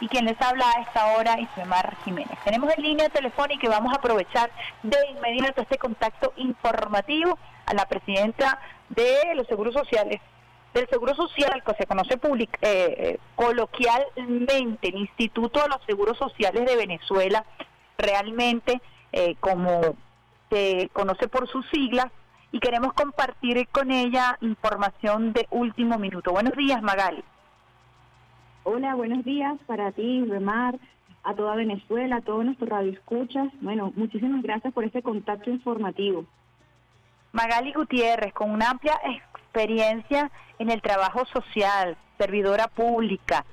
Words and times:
y 0.00 0.08
quien 0.08 0.26
les 0.26 0.40
habla 0.40 0.68
a 0.70 0.80
esta 0.80 1.16
hora 1.16 1.34
es 1.34 1.66
Mar 1.66 1.96
Jiménez. 2.04 2.38
Tenemos 2.44 2.72
en 2.76 2.82
línea 2.82 3.08
telefónica 3.08 3.66
y 3.66 3.70
vamos 3.70 3.92
a 3.92 3.96
aprovechar 3.96 4.50
de 4.82 4.98
inmediato 5.10 5.62
este 5.62 5.78
contacto 5.78 6.32
informativo 6.36 7.38
a 7.66 7.74
la 7.74 7.86
presidenta 7.86 8.60
de 8.90 9.34
los 9.34 9.46
seguros 9.46 9.74
sociales 9.74 10.20
del 10.74 10.88
Seguro 10.88 11.14
Social, 11.14 11.62
que 11.64 11.74
se 11.74 11.86
conoce 11.86 12.14
eh, 12.14 12.48
eh, 12.60 13.18
coloquialmente 13.34 14.88
el 14.88 14.96
Instituto 14.96 15.62
de 15.62 15.68
los 15.68 15.78
Seguros 15.86 16.18
Sociales 16.18 16.66
de 16.66 16.76
Venezuela, 16.76 17.44
realmente 17.96 18.82
eh, 19.12 19.36
como 19.40 19.96
se 20.50 20.90
conoce 20.92 21.28
por 21.28 21.48
sus 21.48 21.66
siglas, 21.70 22.06
y 22.52 22.60
queremos 22.60 22.92
compartir 22.92 23.66
con 23.68 23.90
ella 23.90 24.36
información 24.42 25.32
de 25.32 25.46
último 25.50 25.98
minuto. 25.98 26.32
Buenos 26.32 26.54
días, 26.54 26.82
Magali. 26.82 27.24
Hola, 28.68 28.96
buenos 28.96 29.24
días 29.24 29.56
para 29.68 29.92
ti, 29.92 30.24
Remar, 30.24 30.76
a 31.22 31.34
toda 31.34 31.54
Venezuela, 31.54 32.16
a 32.16 32.20
todos 32.20 32.44
nuestros 32.44 32.68
radioescuchas. 32.68 33.46
Bueno, 33.60 33.92
muchísimas 33.94 34.42
gracias 34.42 34.74
por 34.74 34.82
este 34.82 35.02
contacto 35.02 35.50
informativo. 35.50 36.24
Magali 37.30 37.72
Gutiérrez, 37.72 38.34
con 38.34 38.50
una 38.50 38.70
amplia 38.70 38.98
experiencia 39.04 40.32
en 40.58 40.72
el 40.72 40.82
trabajo 40.82 41.24
social, 41.26 41.96
servidora 42.18 42.66
pública. 42.66 43.44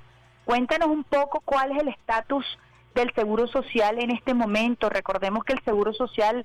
Cuéntanos 0.45 0.87
un 0.87 1.03
poco 1.03 1.41
cuál 1.45 1.73
es 1.73 1.83
el 1.83 1.89
estatus 1.89 2.47
del 2.95 3.13
Seguro 3.13 3.45
Social 3.45 3.99
en 3.99 4.09
este 4.09 4.33
momento. 4.33 4.89
Recordemos 4.89 5.43
que 5.43 5.53
el 5.53 5.63
Seguro 5.63 5.93
Social 5.93 6.43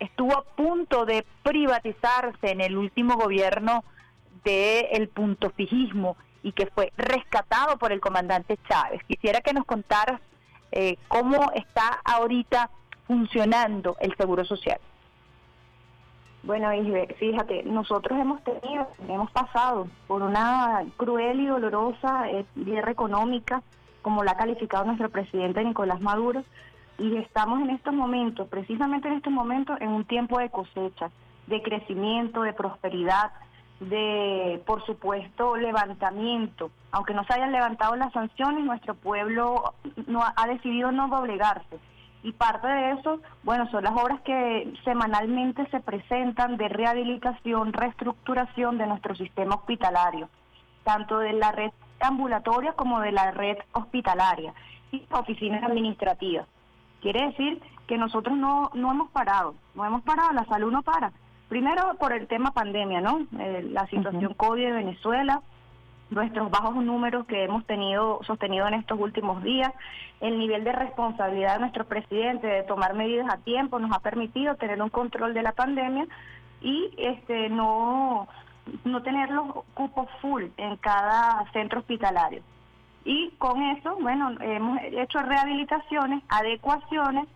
estuvo 0.00 0.36
a 0.36 0.42
punto 0.42 1.06
de 1.06 1.24
privatizarse 1.44 2.50
en 2.50 2.62
el 2.62 2.78
último 2.78 3.14
gobierno 3.14 3.84
del 4.44 5.08
punto 5.08 5.50
fijismo 5.50 6.16
y 6.42 6.52
que 6.52 6.66
fue 6.66 6.92
rescatado 6.96 7.78
por 7.78 7.92
el 7.92 8.00
comandante 8.00 8.58
Chávez. 8.68 9.02
Quisiera 9.06 9.40
que 9.40 9.52
nos 9.52 9.64
contaras 9.64 10.20
eh, 10.72 10.96
cómo 11.08 11.50
está 11.54 12.00
ahorita 12.04 12.70
funcionando 13.06 13.96
el 14.00 14.14
Seguro 14.16 14.44
Social. 14.44 14.78
Bueno, 16.42 16.70
fíjate, 17.18 17.64
nosotros 17.64 18.18
hemos 18.18 18.42
tenido, 18.44 18.88
hemos 19.08 19.30
pasado 19.32 19.88
por 20.06 20.22
una 20.22 20.84
cruel 20.96 21.40
y 21.40 21.46
dolorosa 21.46 22.30
eh, 22.30 22.46
guerra 22.54 22.92
económica, 22.92 23.62
como 24.02 24.22
la 24.22 24.32
ha 24.32 24.36
calificado 24.36 24.84
nuestro 24.84 25.10
presidente 25.10 25.64
Nicolás 25.64 26.00
Maduro, 26.00 26.44
y 26.96 27.16
estamos 27.16 27.60
en 27.60 27.70
estos 27.70 27.92
momentos, 27.92 28.48
precisamente 28.48 29.08
en 29.08 29.14
estos 29.14 29.32
momentos, 29.32 29.80
en 29.80 29.88
un 29.88 30.04
tiempo 30.04 30.38
de 30.38 30.50
cosecha, 30.50 31.10
de 31.48 31.62
crecimiento, 31.62 32.42
de 32.42 32.52
prosperidad, 32.52 33.32
de, 33.80 34.62
por 34.66 34.84
supuesto, 34.84 35.56
levantamiento. 35.56 36.70
Aunque 36.90 37.14
no 37.14 37.24
se 37.24 37.34
hayan 37.34 37.52
levantado 37.52 37.96
las 37.96 38.12
sanciones, 38.12 38.64
nuestro 38.64 38.94
pueblo 38.94 39.74
no 40.06 40.22
ha 40.22 40.46
decidido 40.46 40.90
no 40.92 41.08
doblegarse 41.08 41.78
y 42.22 42.32
parte 42.32 42.66
de 42.66 42.92
eso, 42.92 43.20
bueno, 43.44 43.70
son 43.70 43.84
las 43.84 43.92
obras 43.96 44.20
que 44.22 44.72
semanalmente 44.84 45.66
se 45.70 45.80
presentan 45.80 46.56
de 46.56 46.68
rehabilitación, 46.68 47.72
reestructuración 47.72 48.78
de 48.78 48.86
nuestro 48.86 49.14
sistema 49.14 49.54
hospitalario, 49.54 50.28
tanto 50.84 51.18
de 51.18 51.32
la 51.32 51.52
red 51.52 51.70
ambulatoria 52.00 52.72
como 52.72 53.00
de 53.00 53.12
la 53.12 53.30
red 53.30 53.56
hospitalaria 53.72 54.52
y 54.90 55.04
oficinas 55.10 55.62
administrativas. 55.62 56.46
Quiere 57.00 57.28
decir 57.28 57.62
que 57.86 57.98
nosotros 57.98 58.36
no, 58.36 58.70
no 58.74 58.90
hemos 58.90 59.10
parado, 59.10 59.54
no 59.74 59.84
hemos 59.84 60.02
parado, 60.02 60.32
la 60.32 60.44
salud 60.46 60.72
no 60.72 60.82
para. 60.82 61.12
Primero 61.48 61.94
por 61.98 62.12
el 62.12 62.26
tema 62.26 62.52
pandemia, 62.52 63.00
¿no? 63.00 63.26
Eh, 63.38 63.66
la 63.70 63.86
situación 63.86 64.34
COVID 64.34 64.66
de 64.66 64.72
Venezuela, 64.72 65.40
nuestros 66.10 66.50
bajos 66.50 66.76
números 66.76 67.26
que 67.26 67.44
hemos 67.44 67.64
tenido 67.66 68.20
sostenido 68.24 68.66
en 68.68 68.74
estos 68.74 68.98
últimos 69.00 69.42
días, 69.42 69.72
el 70.20 70.38
nivel 70.38 70.64
de 70.64 70.72
responsabilidad 70.72 71.54
de 71.54 71.60
nuestro 71.60 71.86
presidente 71.86 72.46
de 72.46 72.62
tomar 72.64 72.94
medidas 72.94 73.32
a 73.32 73.38
tiempo 73.38 73.78
nos 73.78 73.92
ha 73.92 74.00
permitido 74.00 74.56
tener 74.56 74.82
un 74.82 74.90
control 74.90 75.32
de 75.32 75.42
la 75.42 75.52
pandemia 75.52 76.06
y 76.60 76.90
este 76.98 77.48
no 77.48 78.28
no 78.84 79.02
tener 79.02 79.30
los 79.30 79.64
cupos 79.72 80.08
full 80.20 80.44
en 80.58 80.76
cada 80.76 81.50
centro 81.52 81.80
hospitalario. 81.80 82.42
Y 83.06 83.30
con 83.38 83.62
eso, 83.62 83.96
bueno, 84.00 84.32
hemos 84.40 84.78
hecho 84.82 85.20
rehabilitaciones, 85.20 86.22
adecuaciones 86.28 87.26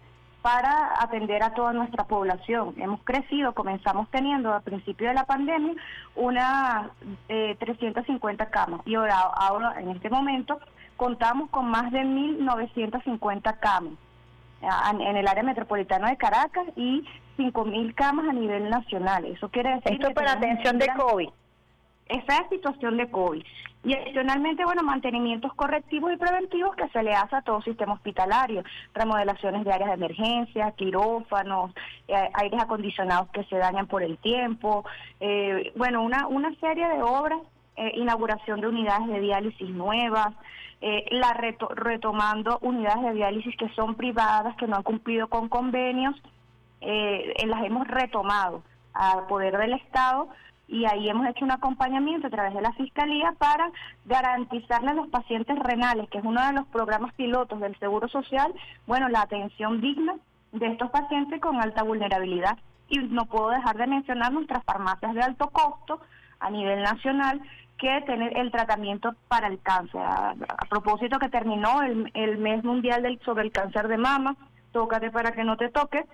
para 0.42 1.00
atender 1.00 1.42
a 1.42 1.54
toda 1.54 1.72
nuestra 1.72 2.04
población. 2.04 2.75
Hemos 2.76 3.00
crecido, 3.04 3.54
comenzamos 3.54 4.10
teniendo 4.10 4.53
al 4.53 4.62
principio 4.62 5.08
de 5.08 5.14
la 5.14 5.25
pandemia 5.25 5.75
unas 6.16 6.91
eh, 7.28 7.56
350 7.60 8.50
camas 8.50 8.81
y 8.84 8.97
ahora, 8.97 9.19
ahora 9.19 9.81
en 9.81 9.91
este 9.91 10.10
momento 10.10 10.58
contamos 10.97 11.48
con 11.50 11.66
más 11.66 11.91
de 11.92 12.00
1.950 12.00 13.58
camas 13.60 13.94
en 15.00 15.16
el 15.16 15.26
área 15.26 15.42
metropolitana 15.42 16.10
de 16.10 16.16
Caracas 16.16 16.66
y 16.76 17.04
5.000 17.36 17.94
camas 17.94 18.28
a 18.28 18.32
nivel 18.32 18.70
nacional. 18.70 19.25
Eso 19.25 19.48
quiere 19.48 19.75
decir... 19.76 19.94
Esto 19.94 20.14
para 20.14 20.32
atención 20.32 20.78
de 20.78 20.86
COVID 20.97 21.28
esa 22.12 22.48
situación 22.48 22.96
de 22.96 23.10
COVID. 23.10 23.42
Y 23.84 23.94
adicionalmente, 23.94 24.64
bueno, 24.64 24.84
mantenimientos 24.84 25.52
correctivos 25.54 26.12
y 26.12 26.16
preventivos 26.16 26.76
que 26.76 26.88
se 26.90 27.02
le 27.02 27.14
hace 27.14 27.34
a 27.34 27.42
todo 27.42 27.60
sistema 27.62 27.94
hospitalario, 27.94 28.62
remodelaciones 28.94 29.64
de 29.64 29.72
áreas 29.72 29.88
de 29.88 29.94
emergencia, 29.94 30.70
quirófanos, 30.72 31.72
eh, 32.06 32.30
aires 32.34 32.60
acondicionados 32.62 33.28
que 33.30 33.42
se 33.44 33.56
dañan 33.56 33.88
por 33.88 34.04
el 34.04 34.18
tiempo, 34.18 34.84
eh, 35.18 35.72
bueno, 35.74 36.02
una, 36.02 36.28
una 36.28 36.54
serie 36.60 36.86
de 36.86 37.02
obras, 37.02 37.40
eh, 37.76 37.90
inauguración 37.96 38.60
de 38.60 38.68
unidades 38.68 39.08
de 39.08 39.20
diálisis 39.20 39.68
nuevas, 39.70 40.28
la 41.12 41.32
retomando 41.32 42.58
unidades 42.60 43.02
de 43.02 43.12
diálisis 43.14 43.56
que 43.56 43.68
son 43.68 43.94
privadas, 43.94 44.56
que 44.56 44.66
no 44.66 44.74
han 44.74 44.82
cumplido 44.82 45.28
con 45.28 45.48
convenios, 45.48 46.20
las 46.80 47.64
hemos 47.64 47.86
retomado 47.86 48.64
a 48.92 49.28
poder 49.28 49.56
del 49.58 49.74
Estado 49.74 50.28
y 50.72 50.86
ahí 50.86 51.06
hemos 51.06 51.28
hecho 51.28 51.44
un 51.44 51.50
acompañamiento 51.50 52.28
a 52.28 52.30
través 52.30 52.54
de 52.54 52.62
la 52.62 52.72
Fiscalía 52.72 53.34
para 53.36 53.70
garantizarle 54.06 54.90
a 54.90 54.94
los 54.94 55.08
pacientes 55.08 55.58
renales, 55.58 56.08
que 56.08 56.16
es 56.16 56.24
uno 56.24 56.44
de 56.46 56.54
los 56.54 56.66
programas 56.68 57.12
pilotos 57.12 57.60
del 57.60 57.78
Seguro 57.78 58.08
Social, 58.08 58.54
bueno, 58.86 59.10
la 59.10 59.20
atención 59.20 59.82
digna 59.82 60.14
de 60.52 60.68
estos 60.68 60.90
pacientes 60.90 61.42
con 61.42 61.60
alta 61.60 61.82
vulnerabilidad. 61.82 62.56
Y 62.88 62.98
no 63.00 63.26
puedo 63.26 63.50
dejar 63.50 63.76
de 63.76 63.86
mencionar 63.86 64.32
nuestras 64.32 64.64
farmacias 64.64 65.12
de 65.12 65.20
alto 65.20 65.50
costo 65.50 66.00
a 66.40 66.48
nivel 66.48 66.82
nacional 66.82 67.42
que 67.76 68.00
tener 68.06 68.34
el 68.38 68.50
tratamiento 68.50 69.14
para 69.28 69.48
el 69.48 69.60
cáncer. 69.60 70.00
A, 70.00 70.34
propósito 70.70 71.18
que 71.18 71.28
terminó 71.28 71.82
el, 71.82 72.38
mes 72.38 72.64
mundial 72.64 73.02
del, 73.02 73.20
sobre 73.26 73.44
el 73.44 73.52
cáncer 73.52 73.88
de 73.88 73.98
mama, 73.98 74.36
tócate 74.72 75.10
para 75.10 75.32
que 75.32 75.44
no 75.44 75.58
te 75.58 75.68
toque. 75.68 76.06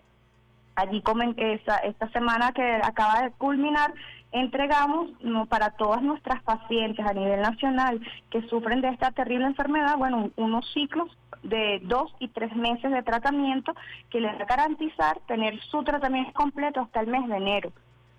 Allí 0.75 1.01
comen, 1.03 1.35
esa, 1.37 1.77
esta 1.79 2.09
semana 2.11 2.53
que 2.53 2.81
acaba 2.83 3.23
de 3.23 3.31
culminar, 3.33 3.93
entregamos 4.33 5.11
para 5.49 5.71
todas 5.71 6.03
nuestras 6.03 6.43
pacientes 6.43 7.05
a 7.07 7.15
nivel 7.15 7.41
nacional 7.41 8.01
que 8.31 8.43
sufren 8.49 8.81
de 8.81 8.89
esta 8.89 9.11
terrible 9.11 9.47
enfermedad, 9.47 9.97
bueno, 9.97 10.31
unos 10.37 10.71
ciclos 10.73 11.09
de 11.43 11.81
dos 11.85 12.13
y 12.19 12.29
tres 12.29 12.55
meses 12.55 12.91
de 12.91 13.03
tratamiento 13.03 13.73
que 14.11 14.21
les 14.21 14.33
va 14.33 14.43
a 14.43 14.47
garantizar 14.47 15.19
tener 15.27 15.59
su 15.63 15.83
tratamiento 15.83 16.33
completo 16.33 16.81
hasta 16.81 17.01
el 17.01 17.07
mes 17.07 17.27
de 17.29 17.37
enero. 17.37 17.73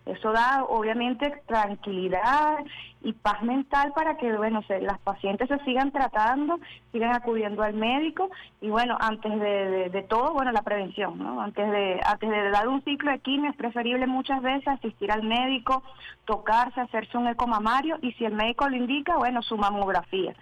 Eso 0.09 0.31
da 0.31 0.63
obviamente 0.67 1.41
tranquilidad 1.45 2.57
y 3.01 3.13
paz 3.13 3.41
mental 3.43 3.93
para 3.95 4.17
que 4.17 4.35
bueno 4.35 4.61
se, 4.63 4.81
las 4.81 4.99
pacientes 4.99 5.47
se 5.47 5.59
sigan 5.59 5.91
tratando, 5.91 6.59
sigan 6.91 7.15
acudiendo 7.15 7.63
al 7.63 7.73
médico 7.73 8.29
y 8.59 8.69
bueno 8.69 8.97
antes 8.99 9.39
de, 9.39 9.89
de, 9.89 10.03
todo 10.03 10.33
bueno 10.33 10.51
la 10.51 10.63
prevención, 10.63 11.17
¿no? 11.17 11.41
Antes 11.41 11.71
de 11.71 12.01
antes 12.05 12.29
de 12.29 12.49
dar 12.49 12.67
un 12.67 12.83
ciclo 12.83 13.11
de 13.11 13.19
quimio 13.19 13.51
es 13.51 13.55
preferible 13.55 14.07
muchas 14.07 14.41
veces 14.41 14.67
asistir 14.67 15.11
al 15.11 15.23
médico, 15.23 15.83
tocarse, 16.25 16.81
hacerse 16.81 17.17
un 17.17 17.27
eco 17.27 17.47
mamario 17.47 17.97
y 18.01 18.11
si 18.13 18.25
el 18.25 18.33
médico 18.33 18.67
lo 18.67 18.75
indica 18.75 19.17
bueno 19.17 19.41
su 19.41 19.57
mamografía. 19.57 20.33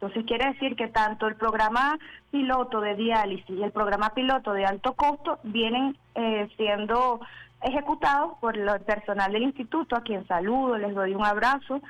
Entonces 0.00 0.24
quiere 0.24 0.52
decir 0.52 0.76
que 0.76 0.88
tanto 0.88 1.26
el 1.26 1.34
programa 1.34 1.98
piloto 2.30 2.80
de 2.80 2.94
diálisis 2.94 3.50
y 3.50 3.62
el 3.62 3.70
programa 3.70 4.14
piloto 4.14 4.54
de 4.54 4.64
alto 4.64 4.94
costo 4.94 5.40
vienen 5.42 5.94
eh, 6.14 6.48
siendo 6.56 7.20
ejecutados 7.62 8.32
por 8.40 8.56
el 8.56 8.80
personal 8.80 9.32
del 9.32 9.42
instituto, 9.42 9.96
a 9.96 10.02
quien 10.02 10.26
saludo, 10.26 10.78
les 10.78 10.94
doy 10.94 11.14
un 11.14 11.24
abrazo, 11.24 11.80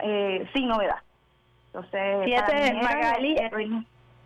eh, 0.00 0.48
sin 0.52 0.68
novedad. 0.68 0.98
Entonces, 1.72 2.74
Magali, 2.82 3.36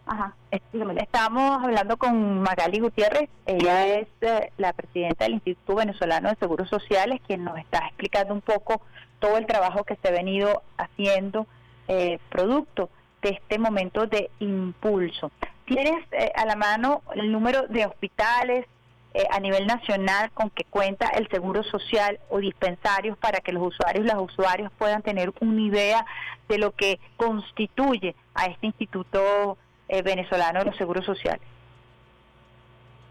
Ajá, 0.06 0.34
estamos 0.50 1.62
hablando 1.62 1.96
con 1.96 2.40
Magali 2.40 2.81
Gutiérrez, 2.81 3.28
ella 3.46 3.87
es 3.87 4.08
eh, 4.22 4.50
la 4.56 4.72
presidenta 4.72 5.25
del 5.25 5.34
Instituto 5.34 5.76
Venezolano 5.76 6.31
de 6.31 6.34
Seguros 6.37 6.69
Sociales, 6.69 7.20
quien 7.25 7.44
nos 7.44 7.56
está 7.58 7.78
explicando 7.87 8.34
un 8.34 8.40
poco 8.40 8.82
todo 9.20 9.37
el 9.37 9.46
trabajo 9.46 9.84
que 9.84 9.96
se 9.96 10.08
ha 10.08 10.10
venido 10.10 10.62
haciendo 10.78 11.46
eh, 11.87 12.19
producto 12.28 12.90
de 13.22 13.31
este 13.31 13.60
momento 13.60 14.06
de 14.06 14.31
impulso. 14.40 15.31
¿Tienes 15.64 16.04
eh, 16.10 16.32
a 16.34 16.44
la 16.44 16.56
mano 16.56 17.02
el 17.14 17.31
número 17.31 17.69
de 17.69 17.87
hospitales, 17.87 18.66
eh, 19.12 19.26
a 19.30 19.40
nivel 19.40 19.66
nacional 19.66 20.30
con 20.32 20.50
que 20.50 20.64
cuenta 20.64 21.08
el 21.08 21.28
Seguro 21.28 21.62
Social 21.64 22.20
o 22.28 22.38
dispensarios 22.38 23.18
para 23.18 23.40
que 23.40 23.52
los 23.52 23.66
usuarios 23.66 24.04
y 24.04 24.08
las 24.08 24.18
usuarias 24.18 24.70
puedan 24.78 25.02
tener 25.02 25.32
una 25.40 25.60
idea 25.60 26.06
de 26.48 26.58
lo 26.58 26.72
que 26.72 27.00
constituye 27.16 28.14
a 28.34 28.46
este 28.46 28.66
instituto 28.66 29.58
eh, 29.88 30.02
venezolano 30.02 30.60
de 30.60 30.66
los 30.66 30.76
seguros 30.76 31.04
sociales. 31.04 31.42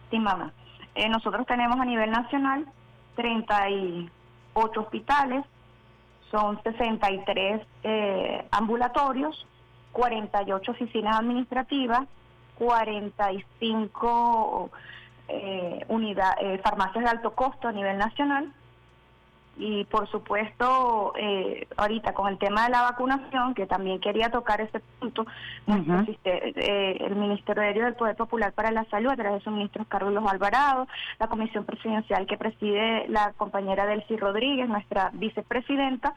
Sí, 0.10 0.20
mamá. 0.20 0.54
Eh, 0.96 1.10
nosotros 1.10 1.46
tenemos 1.46 1.80
a 1.80 1.86
nivel 1.86 2.12
nacional 2.12 2.66
38 3.16 4.80
hospitales, 4.80 5.44
son 6.32 6.62
63 6.64 7.62
eh, 7.84 8.48
ambulatorios, 8.52 9.46
48 9.92 10.72
oficinas 10.72 11.20
administrativas, 11.20 12.08
45 12.58 14.72
eh, 15.30 15.86
unidades, 15.88 16.62
farmacias 16.62 17.04
de 17.04 17.10
alto 17.10 17.32
costo 17.32 17.68
a 17.68 17.72
nivel 17.72 17.98
nacional. 17.98 18.52
Y 19.62 19.84
por 19.86 20.10
supuesto 20.10 21.12
eh, 21.18 21.68
ahorita 21.76 22.14
con 22.14 22.30
el 22.30 22.38
tema 22.38 22.64
de 22.64 22.70
la 22.70 22.84
vacunación 22.84 23.54
que 23.54 23.66
también 23.66 24.00
quería 24.00 24.32
tocar 24.32 24.62
ese 24.62 24.80
punto 25.00 25.26
eh, 25.68 26.98
el 27.02 27.16
ministerio 27.18 27.84
del 27.84 27.96
Poder 27.96 28.16
Popular 28.16 28.54
para 28.54 28.72
la 28.72 28.86
Salud 28.86 29.10
a 29.12 29.18
través 29.18 29.40
de 29.40 29.44
su 29.44 29.52
ministro 29.52 29.84
Carlos 29.84 30.24
Alvarado 30.26 30.88
la 31.20 31.28
comisión 31.28 31.66
presidencial 31.66 32.26
que 32.26 32.38
preside 32.38 33.10
la 33.10 33.34
compañera 33.34 33.86
Delcy 33.86 34.16
Rodríguez 34.16 34.70
nuestra 34.70 35.10
vicepresidenta 35.12 36.16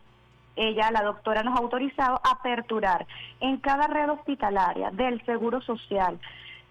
ella, 0.57 0.91
la 0.91 1.03
doctora, 1.03 1.43
nos 1.43 1.57
ha 1.57 1.63
autorizado 1.63 2.21
a 2.23 2.33
aperturar 2.33 3.07
en 3.41 3.57
cada 3.59 3.87
red 3.87 4.11
hospitalaria 4.11 4.91
del 4.91 5.25
Seguro 5.25 5.63
Social, 5.63 6.19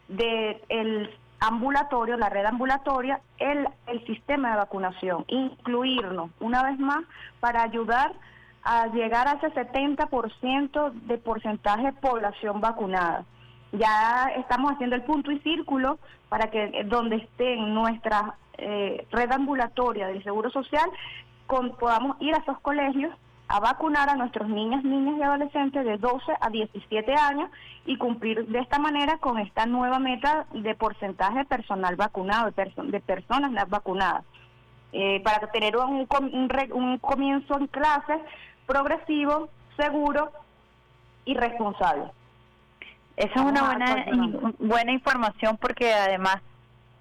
del 0.07 0.57
el 0.69 1.09
ambulatorio, 1.41 2.17
la 2.17 2.29
red 2.29 2.45
ambulatoria, 2.45 3.19
el, 3.39 3.67
el 3.87 4.05
sistema 4.05 4.51
de 4.51 4.57
vacunación, 4.57 5.25
incluirnos 5.27 6.31
una 6.39 6.63
vez 6.63 6.79
más 6.79 7.03
para 7.39 7.63
ayudar 7.63 8.13
a 8.63 8.87
llegar 8.87 9.27
a 9.27 9.33
ese 9.33 9.51
70% 9.53 10.91
de 10.91 11.17
porcentaje 11.17 11.87
de 11.87 11.93
población 11.93 12.61
vacunada. 12.61 13.25
Ya 13.71 14.31
estamos 14.37 14.73
haciendo 14.73 14.95
el 14.95 15.03
punto 15.03 15.31
y 15.31 15.39
círculo 15.39 15.97
para 16.29 16.51
que 16.51 16.63
eh, 16.63 16.83
donde 16.85 17.17
esté 17.17 17.55
nuestra 17.55 18.35
eh, 18.57 19.07
red 19.11 19.31
ambulatoria 19.31 20.07
del 20.07 20.23
Seguro 20.23 20.51
Social 20.51 20.89
con, 21.47 21.71
podamos 21.77 22.17
ir 22.19 22.35
a 22.35 22.39
esos 22.39 22.59
colegios 22.59 23.15
a 23.51 23.59
vacunar 23.59 24.09
a 24.09 24.15
nuestros 24.15 24.47
niñas, 24.47 24.81
niñas 24.85 25.15
y 25.19 25.23
adolescentes 25.23 25.83
de 25.83 25.97
12 25.97 26.31
a 26.39 26.49
17 26.49 27.13
años 27.13 27.49
y 27.85 27.97
cumplir 27.97 28.47
de 28.47 28.59
esta 28.59 28.79
manera 28.79 29.17
con 29.17 29.39
esta 29.39 29.65
nueva 29.65 29.99
meta 29.99 30.45
de 30.53 30.73
porcentaje 30.73 31.39
de 31.39 31.45
personal 31.45 31.97
vacunado, 31.97 32.51
de, 32.51 32.99
personas 33.01 33.51
vacunadas, 33.69 34.23
eh, 34.93 35.19
para 35.25 35.51
tener 35.51 35.75
un, 35.75 36.07
un, 36.09 36.97
comienzo 36.99 37.57
en 37.57 37.67
clases 37.67 38.21
progresivo, 38.65 39.49
seguro 39.75 40.31
y 41.25 41.33
responsable. 41.33 42.05
Esa 43.17 43.33
es 43.35 43.41
una 43.41 43.63
buena, 43.63 44.53
buena 44.59 44.91
información 44.93 45.57
porque 45.57 45.93
además 45.93 46.37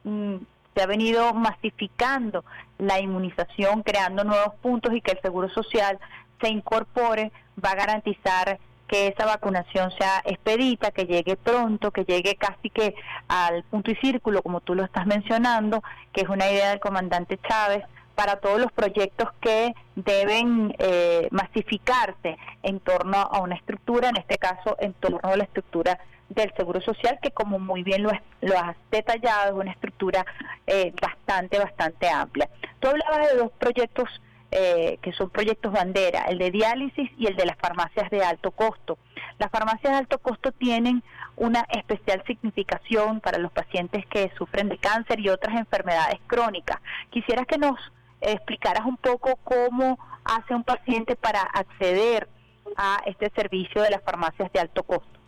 mm, 0.02 0.34
se 0.74 0.82
ha 0.82 0.86
venido 0.86 1.32
masificando 1.32 2.44
la 2.78 2.98
inmunización, 2.98 3.84
creando 3.84 4.24
nuevos 4.24 4.54
puntos 4.56 4.92
y 4.94 5.00
que 5.00 5.12
el 5.12 5.20
Seguro 5.20 5.48
Social 5.50 6.00
se 6.40 6.48
incorpore 6.48 7.32
va 7.62 7.72
a 7.72 7.76
garantizar 7.76 8.58
que 8.90 9.06
esa 9.06 9.24
vacunación 9.24 9.92
sea 9.92 10.20
expedita, 10.24 10.90
que 10.90 11.06
llegue 11.06 11.36
pronto, 11.36 11.92
que 11.92 12.04
llegue 12.04 12.34
casi 12.34 12.70
que 12.70 12.94
al 13.28 13.62
punto 13.64 13.92
y 13.92 13.96
círculo, 13.96 14.42
como 14.42 14.60
tú 14.60 14.74
lo 14.74 14.84
estás 14.84 15.06
mencionando, 15.06 15.80
que 16.12 16.22
es 16.22 16.28
una 16.28 16.50
idea 16.50 16.70
del 16.70 16.80
comandante 16.80 17.38
Chávez, 17.48 17.84
para 18.16 18.36
todos 18.36 18.60
los 18.60 18.72
proyectos 18.72 19.28
que 19.40 19.72
deben 19.94 20.74
eh, 20.78 21.28
masificarse 21.30 22.36
en 22.62 22.80
torno 22.80 23.16
a 23.16 23.40
una 23.40 23.54
estructura, 23.54 24.08
en 24.08 24.16
este 24.16 24.36
caso 24.38 24.76
en 24.80 24.92
torno 24.94 25.20
a 25.22 25.36
la 25.36 25.44
estructura 25.44 25.98
del 26.28 26.52
Seguro 26.56 26.80
Social, 26.80 27.18
que 27.22 27.30
como 27.30 27.58
muy 27.58 27.82
bien 27.82 28.02
lo, 28.02 28.10
lo 28.40 28.58
has 28.58 28.76
detallado, 28.90 29.54
es 29.54 29.60
una 29.60 29.72
estructura 29.72 30.26
eh, 30.66 30.92
bastante, 31.00 31.58
bastante 31.58 32.08
amplia. 32.08 32.48
Tú 32.80 32.88
hablabas 32.88 33.30
de 33.30 33.38
dos 33.38 33.52
proyectos 33.52 34.08
eh, 34.52 34.98
que 35.02 35.12
son 35.12 35.30
proyectos 35.30 35.72
bandera, 35.72 36.24
el 36.24 36.38
de 36.38 36.50
diálisis 36.50 37.10
y 37.16 37.26
el 37.26 37.36
de 37.36 37.46
las 37.46 37.56
farmacias 37.56 38.10
de 38.10 38.24
alto 38.24 38.50
costo. 38.50 38.98
Las 39.38 39.50
farmacias 39.50 39.92
de 39.92 39.98
alto 39.98 40.18
costo 40.18 40.52
tienen 40.52 41.02
una 41.36 41.66
especial 41.70 42.22
significación 42.26 43.20
para 43.20 43.38
los 43.38 43.52
pacientes 43.52 44.04
que 44.06 44.30
sufren 44.36 44.68
de 44.68 44.78
cáncer 44.78 45.20
y 45.20 45.28
otras 45.28 45.56
enfermedades 45.56 46.18
crónicas. 46.26 46.80
Quisiera 47.10 47.44
que 47.44 47.58
nos 47.58 47.78
explicaras 48.20 48.84
un 48.84 48.96
poco 48.96 49.36
cómo 49.44 49.98
hace 50.24 50.54
un 50.54 50.64
paciente 50.64 51.16
para 51.16 51.40
acceder 51.40 52.28
a 52.76 53.00
este 53.06 53.30
servicio 53.30 53.82
de 53.82 53.90
las 53.90 54.02
farmacias 54.02 54.52
de 54.52 54.60
alto 54.60 54.82
costo. 54.82 55.18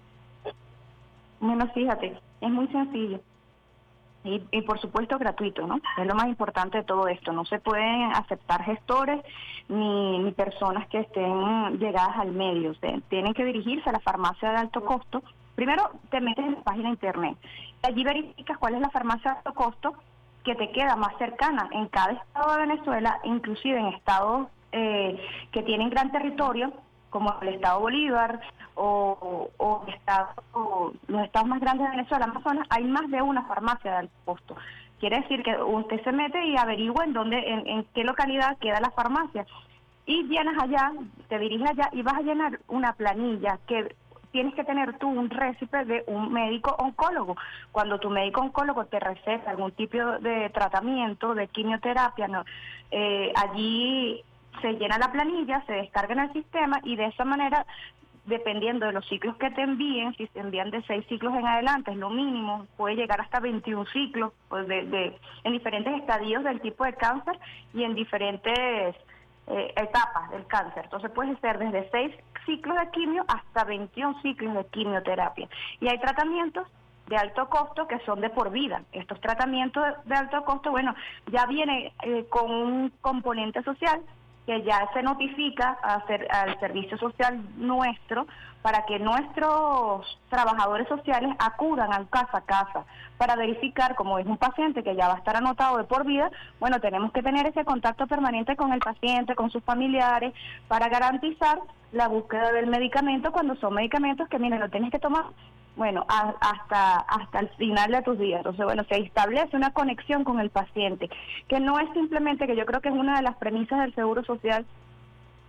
Bueno, 1.40 1.70
fíjate, 1.72 2.18
es 2.40 2.50
muy 2.50 2.68
sencillo. 2.68 3.20
Y, 4.24 4.62
por 4.62 4.80
supuesto 4.80 5.18
gratuito, 5.18 5.66
¿no? 5.66 5.80
Es 5.98 6.06
lo 6.06 6.14
más 6.14 6.28
importante 6.28 6.78
de 6.78 6.84
todo 6.84 7.08
esto. 7.08 7.32
No 7.32 7.44
se 7.44 7.58
pueden 7.58 8.12
aceptar 8.14 8.62
gestores 8.62 9.20
ni, 9.68 10.32
personas 10.36 10.86
que 10.88 11.00
estén 11.00 11.78
llegadas 11.78 12.16
al 12.16 12.30
medio. 12.30 12.72
tienen 13.08 13.34
que 13.34 13.44
dirigirse 13.44 13.88
a 13.90 13.92
la 13.92 14.00
farmacia 14.00 14.50
de 14.50 14.58
alto 14.58 14.84
costo. 14.84 15.22
Primero 15.56 15.90
te 16.10 16.20
metes 16.20 16.44
en 16.44 16.54
la 16.54 16.60
página 16.62 16.90
internet. 16.90 17.36
Allí 17.82 18.04
verificas 18.04 18.58
cuál 18.58 18.76
es 18.76 18.80
la 18.80 18.90
farmacia 18.90 19.32
de 19.32 19.36
alto 19.38 19.54
costo 19.54 19.94
que 20.44 20.54
te 20.54 20.70
queda 20.70 20.96
más 20.96 21.16
cercana 21.18 21.68
en 21.72 21.88
cada 21.88 22.12
estado 22.12 22.52
de 22.54 22.66
Venezuela, 22.66 23.20
inclusive 23.24 23.78
en 23.78 23.86
estados 23.86 24.48
eh, 24.72 25.20
que 25.50 25.62
tienen 25.62 25.90
gran 25.90 26.10
territorio, 26.10 26.72
como 27.12 27.32
el 27.42 27.48
estado 27.48 27.78
Bolívar 27.78 28.40
o, 28.74 29.50
o, 29.58 29.86
los 31.06 31.24
estados 31.24 31.48
más 31.48 31.60
grandes 31.60 31.86
de 31.86 31.96
Venezuela, 31.96 32.24
Amazonas, 32.24 32.66
hay 32.70 32.84
más 32.84 33.08
de 33.10 33.22
una 33.22 33.42
farmacia 33.42 33.92
de 33.92 33.96
alto 33.98 34.14
costo. 34.24 34.56
Quiere 34.98 35.20
decir 35.20 35.42
que 35.42 35.54
usted 35.62 36.02
se 36.02 36.12
mete 36.12 36.44
y 36.46 36.56
averigua 36.56 37.04
en 37.04 37.12
dónde, 37.12 37.38
en, 37.38 37.84
qué 37.94 38.02
localidad 38.02 38.56
queda 38.58 38.80
la 38.80 38.90
farmacia. 38.90 39.46
Y 40.06 40.24
llenas 40.24 40.60
allá, 40.60 40.92
te 41.28 41.38
diriges 41.38 41.70
allá 41.70 41.90
y 41.92 42.02
vas 42.02 42.14
a 42.14 42.22
llenar 42.22 42.58
una 42.68 42.92
planilla 42.94 43.58
que 43.66 43.94
tienes 44.30 44.54
que 44.54 44.64
tener 44.64 44.98
tú 44.98 45.08
un 45.08 45.28
récipe 45.28 45.84
de 45.84 46.02
un 46.06 46.32
médico 46.32 46.74
oncólogo. 46.78 47.36
Cuando 47.72 47.98
tu 47.98 48.08
médico 48.08 48.40
oncólogo 48.40 48.86
te 48.86 48.98
receta 48.98 49.50
algún 49.50 49.72
tipo 49.72 49.98
de 49.98 50.48
tratamiento, 50.50 51.34
de 51.34 51.48
quimioterapia, 51.48 52.28
no, 52.28 52.44
eh, 52.90 53.32
allí 53.36 54.24
se 54.60 54.72
llena 54.74 54.98
la 54.98 55.12
planilla, 55.12 55.64
se 55.66 55.72
descarga 55.72 56.14
en 56.14 56.20
el 56.20 56.32
sistema 56.32 56.80
y 56.84 56.96
de 56.96 57.06
esa 57.06 57.24
manera, 57.24 57.66
dependiendo 58.26 58.86
de 58.86 58.92
los 58.92 59.06
ciclos 59.08 59.36
que 59.36 59.50
te 59.50 59.62
envíen, 59.62 60.14
si 60.14 60.26
te 60.28 60.40
envían 60.40 60.70
de 60.70 60.82
seis 60.82 61.04
ciclos 61.08 61.34
en 61.34 61.46
adelante, 61.46 61.90
es 61.90 61.96
lo 61.96 62.10
mínimo, 62.10 62.66
puede 62.76 62.96
llegar 62.96 63.20
hasta 63.20 63.40
21 63.40 63.86
ciclos 63.86 64.32
pues 64.48 64.66
de, 64.68 65.18
en 65.44 65.52
diferentes 65.52 65.94
estadios 65.94 66.44
del 66.44 66.60
tipo 66.60 66.84
de 66.84 66.94
cáncer 66.94 67.38
y 67.72 67.82
en 67.84 67.94
diferentes 67.94 68.96
eh, 69.48 69.72
etapas 69.76 70.30
del 70.30 70.46
cáncer. 70.46 70.84
Entonces 70.84 71.10
puede 71.10 71.36
ser 71.38 71.58
desde 71.58 71.90
seis 71.90 72.14
ciclos 72.46 72.78
de 72.78 72.90
quimio 72.90 73.24
hasta 73.28 73.64
21 73.64 74.20
ciclos 74.22 74.54
de 74.54 74.66
quimioterapia. 74.66 75.48
Y 75.80 75.88
hay 75.88 75.98
tratamientos 75.98 76.68
de 77.08 77.16
alto 77.16 77.48
costo 77.48 77.86
que 77.88 77.98
son 78.00 78.20
de 78.20 78.30
por 78.30 78.50
vida. 78.50 78.82
Estos 78.92 79.20
tratamientos 79.20 79.84
de, 80.04 80.14
alto 80.14 80.44
costo, 80.44 80.70
bueno, 80.70 80.94
ya 81.30 81.46
viene 81.46 81.92
eh, 82.04 82.24
con 82.30 82.50
un 82.50 82.92
componente 83.00 83.62
social 83.62 84.00
que 84.46 84.62
ya 84.62 84.88
se 84.92 85.02
notifica 85.02 85.78
al 85.82 86.58
servicio 86.60 86.98
social 86.98 87.40
nuestro 87.56 88.26
para 88.62 88.84
que 88.86 88.98
nuestros 88.98 90.18
trabajadores 90.28 90.88
sociales 90.88 91.34
acudan 91.38 91.92
al 91.92 92.08
casa 92.08 92.38
a 92.38 92.40
casa 92.42 92.84
para 93.18 93.36
verificar, 93.36 93.94
como 93.94 94.18
es 94.18 94.26
un 94.26 94.36
paciente 94.36 94.82
que 94.82 94.96
ya 94.96 95.08
va 95.08 95.14
a 95.14 95.18
estar 95.18 95.36
anotado 95.36 95.78
de 95.78 95.84
por 95.84 96.04
vida, 96.04 96.30
bueno, 96.60 96.80
tenemos 96.80 97.12
que 97.12 97.22
tener 97.22 97.46
ese 97.46 97.64
contacto 97.64 98.06
permanente 98.06 98.56
con 98.56 98.72
el 98.72 98.80
paciente, 98.80 99.34
con 99.34 99.50
sus 99.50 99.62
familiares, 99.64 100.32
para 100.68 100.88
garantizar 100.88 101.60
la 101.92 102.08
búsqueda 102.08 102.52
del 102.52 102.68
medicamento 102.68 103.32
cuando 103.32 103.54
son 103.56 103.74
medicamentos 103.74 104.28
que, 104.28 104.38
miren, 104.38 104.60
lo 104.60 104.70
tienes 104.70 104.90
que 104.90 104.98
tomar 104.98 105.24
bueno, 105.76 106.04
hasta, 106.08 106.98
hasta 106.98 107.40
el 107.40 107.48
final 107.50 107.90
de 107.90 108.02
tus 108.02 108.18
días. 108.18 108.38
Entonces, 108.38 108.64
bueno, 108.64 108.84
se 108.88 109.00
establece 109.00 109.56
una 109.56 109.72
conexión 109.72 110.24
con 110.24 110.40
el 110.40 110.50
paciente, 110.50 111.08
que 111.48 111.60
no 111.60 111.78
es 111.78 111.90
simplemente, 111.92 112.46
que 112.46 112.56
yo 112.56 112.66
creo 112.66 112.80
que 112.80 112.88
es 112.88 112.94
una 112.94 113.16
de 113.16 113.22
las 113.22 113.36
premisas 113.36 113.80
del 113.80 113.94
Seguro 113.94 114.24
Social 114.24 114.66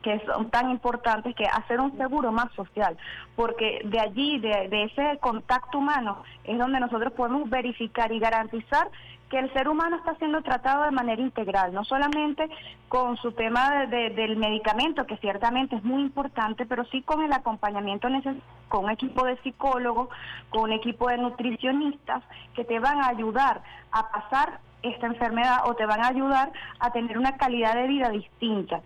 que 0.03 0.19
son 0.25 0.51
tan 0.51 0.69
importantes 0.69 1.35
que 1.35 1.45
hacer 1.45 1.79
un 1.79 1.97
seguro 1.97 2.31
más 2.31 2.51
social, 2.51 2.95
porque 3.35 3.81
de 3.85 3.99
allí, 3.99 4.37
de, 4.39 4.67
de 4.69 4.83
ese 4.83 5.17
contacto 5.19 5.79
humano, 5.79 6.21
es 6.43 6.59
donde 6.59 6.79
nosotros 6.79 7.13
podemos 7.13 7.49
verificar 7.49 8.11
y 8.11 8.19
garantizar 8.19 8.89
que 9.33 9.39
el 9.39 9.51
ser 9.53 9.67
humano 9.67 9.95
está 9.95 10.13
siendo 10.17 10.43
tratado 10.43 10.83
de 10.83 10.91
manera 10.91 11.19
integral, 11.19 11.73
no 11.73 11.83
solamente 11.83 12.47
con 12.87 13.17
su 13.17 13.31
tema 13.31 13.87
del 13.87 14.37
medicamento, 14.37 15.07
que 15.07 15.17
ciertamente 15.17 15.75
es 15.75 15.83
muy 15.83 16.03
importante, 16.03 16.67
pero 16.67 16.85
sí 16.91 17.01
con 17.01 17.23
el 17.23 17.33
acompañamiento 17.33 18.09
necesario, 18.09 18.43
con 18.69 18.85
un 18.85 18.91
equipo 18.91 19.25
de 19.25 19.37
psicólogos, 19.37 20.09
con 20.51 20.65
un 20.65 20.73
equipo 20.73 21.09
de 21.09 21.17
nutricionistas 21.17 22.21
que 22.53 22.63
te 22.63 22.77
van 22.77 23.01
a 23.01 23.07
ayudar 23.07 23.63
a 23.91 24.11
pasar 24.11 24.59
esta 24.83 25.07
enfermedad 25.07 25.61
o 25.65 25.73
te 25.73 25.87
van 25.87 26.03
a 26.03 26.09
ayudar 26.09 26.51
a 26.79 26.91
tener 26.91 27.17
una 27.17 27.35
calidad 27.35 27.73
de 27.73 27.87
vida 27.87 28.09
distinta. 28.09 28.81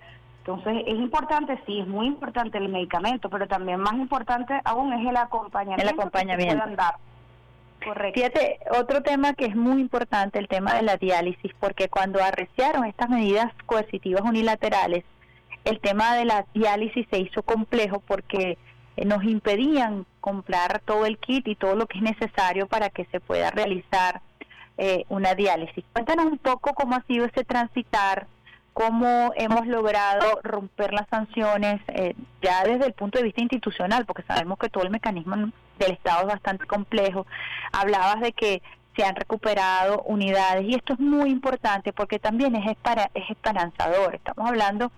Entonces 0.48 0.84
es 0.88 0.96
importante, 0.96 1.62
sí, 1.66 1.82
es 1.82 1.88
muy 1.88 2.08
importante 2.08 2.58
el 2.58 2.70
medicamento, 2.70 3.30
pero 3.30 3.48
también 3.48 3.82
más 3.82 3.96
importante 3.96 4.60
aún 4.64 4.94
es 4.94 5.06
el 5.06 5.18
acompañamiento, 5.18 5.84
el 5.84 6.00
acompañamiento. 6.00 6.54
que 6.54 6.60
puedan 6.60 6.76
dar 6.78 6.96
Correcto. 7.84 8.20
Fíjate, 8.20 8.60
otro 8.72 9.04
tema 9.04 9.34
que 9.34 9.46
es 9.46 9.56
muy 9.56 9.82
importante, 9.82 10.40
el 10.40 10.48
tema 10.48 10.74
de 10.74 10.82
la 10.82 10.98
diálisis, 10.98 11.52
porque 11.60 11.90
cuando 11.90 12.24
arreciaron 12.24 12.86
estas 12.86 13.10
medidas 13.10 13.54
coercitivas 13.66 14.22
unilaterales, 14.22 15.04
el 15.66 15.80
tema 15.80 16.16
de 16.16 16.26
la 16.26 16.46
diálisis 16.54 17.06
se 17.12 17.20
hizo 17.20 17.44
complejo 17.44 18.02
porque 18.08 18.58
eh, 18.96 19.06
nos 19.06 19.24
impedían 19.26 20.06
comprar 20.22 20.82
todo 20.86 21.06
el 21.06 21.18
kit 21.18 21.48
y 21.48 21.56
todo 21.56 21.76
lo 21.76 21.88
que 21.88 21.98
es 21.98 22.04
necesario 22.04 22.68
para 22.68 22.90
que 22.90 23.06
se 23.06 23.20
pueda 23.20 23.52
realizar 23.52 24.22
eh, 24.78 25.04
una 25.10 25.36
diálisis. 25.36 25.84
Cuéntanos 25.94 26.26
un 26.26 26.38
poco 26.38 26.74
cómo 26.74 26.96
ha 26.96 27.04
sido 27.04 27.26
ese 27.26 27.44
transitar, 27.44 28.28
cómo 28.78 29.32
hemos 29.36 29.66
logrado 29.66 30.40
romper 30.44 30.94
las 30.94 31.10
sanciones 31.10 31.82
eh, 31.88 32.14
ya 32.44 32.64
desde 32.64 32.86
el 32.86 32.94
punto 32.94 33.18
de 33.18 33.24
vista 33.24 33.42
institucional, 33.42 34.06
porque 34.06 34.22
sabemos 34.22 34.60
que 34.60 34.70
todo 34.70 34.84
el 34.84 34.92
mecanismo 34.92 35.36
del 35.80 35.94
Estado 35.94 36.22
es 36.22 36.28
bastante 36.28 36.68
complejo. 36.68 37.26
Hablabas 37.72 38.22
de 38.22 38.34
que 38.34 38.62
se 38.96 39.04
han 39.04 39.16
recuperado 39.16 40.04
unidades 40.04 40.64
y 40.66 40.76
esto 40.76 40.94
es 40.94 41.00
muy 41.00 41.32
importante 41.32 41.92
porque 41.92 42.20
también 42.20 42.56
es, 42.56 42.78
es 43.16 43.30
esperanzador. 43.32 44.14
Estamos 44.14 44.48
hablando, 44.48 44.92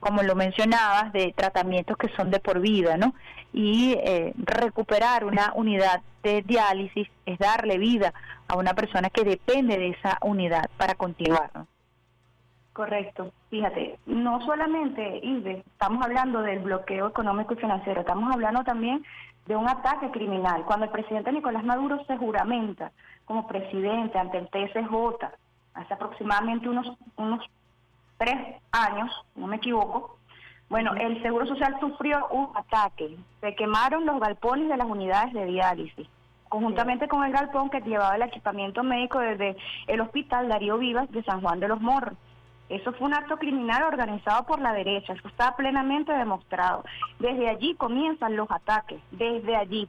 como 0.00 0.24
lo 0.24 0.34
mencionabas, 0.34 1.12
de 1.12 1.32
tratamientos 1.32 1.96
que 1.96 2.08
son 2.16 2.32
de 2.32 2.40
por 2.40 2.58
vida, 2.58 2.96
¿no? 2.96 3.14
Y 3.52 3.92
eh, 4.02 4.32
recuperar 4.36 5.24
una 5.24 5.52
unidad 5.54 6.02
de 6.24 6.42
diálisis 6.42 7.06
es 7.24 7.38
darle 7.38 7.78
vida 7.78 8.12
a 8.48 8.56
una 8.56 8.74
persona 8.74 9.10
que 9.10 9.22
depende 9.22 9.78
de 9.78 9.90
esa 9.90 10.18
unidad 10.22 10.68
para 10.76 10.96
continuar, 10.96 11.52
¿no? 11.54 11.68
Correcto. 12.72 13.32
Fíjate, 13.50 13.98
no 14.06 14.40
solamente, 14.46 15.20
Ibe, 15.22 15.62
estamos 15.66 16.04
hablando 16.04 16.40
del 16.40 16.60
bloqueo 16.60 17.08
económico 17.08 17.52
y 17.52 17.58
financiero, 17.58 18.00
estamos 18.00 18.32
hablando 18.32 18.64
también 18.64 19.04
de 19.46 19.56
un 19.56 19.68
ataque 19.68 20.10
criminal. 20.10 20.64
Cuando 20.64 20.86
el 20.86 20.90
presidente 20.90 21.32
Nicolás 21.32 21.64
Maduro 21.64 22.02
se 22.06 22.16
juramenta 22.16 22.92
como 23.26 23.46
presidente 23.46 24.18
ante 24.18 24.38
el 24.38 24.48
TSJ, 24.48 25.26
hace 25.74 25.94
aproximadamente 25.94 26.68
unos, 26.68 26.96
unos 27.16 27.44
tres 28.16 28.62
años, 28.70 29.10
no 29.34 29.46
me 29.46 29.56
equivoco, 29.56 30.16
bueno, 30.70 30.94
el 30.94 31.20
Seguro 31.20 31.44
Social 31.46 31.76
sufrió 31.80 32.26
un 32.28 32.48
ataque. 32.54 33.18
Se 33.42 33.54
quemaron 33.54 34.06
los 34.06 34.18
galpones 34.18 34.70
de 34.70 34.78
las 34.78 34.86
unidades 34.86 35.34
de 35.34 35.44
diálisis, 35.44 36.08
conjuntamente 36.48 37.08
con 37.08 37.22
el 37.24 37.32
galpón 37.32 37.68
que 37.68 37.82
llevaba 37.82 38.16
el 38.16 38.22
equipamiento 38.22 38.82
médico 38.82 39.18
desde 39.18 39.58
el 39.86 40.00
Hospital 40.00 40.48
Darío 40.48 40.78
Vivas 40.78 41.10
de 41.10 41.22
San 41.24 41.42
Juan 41.42 41.60
de 41.60 41.68
los 41.68 41.82
Morros. 41.82 42.14
Eso 42.72 42.90
fue 42.94 43.06
un 43.06 43.12
acto 43.12 43.36
criminal 43.36 43.82
organizado 43.82 44.46
por 44.46 44.58
la 44.58 44.72
derecha, 44.72 45.12
eso 45.12 45.28
está 45.28 45.54
plenamente 45.56 46.10
demostrado. 46.10 46.84
Desde 47.18 47.50
allí 47.50 47.74
comienzan 47.74 48.34
los 48.34 48.50
ataques, 48.50 48.98
desde 49.10 49.54
allí. 49.54 49.84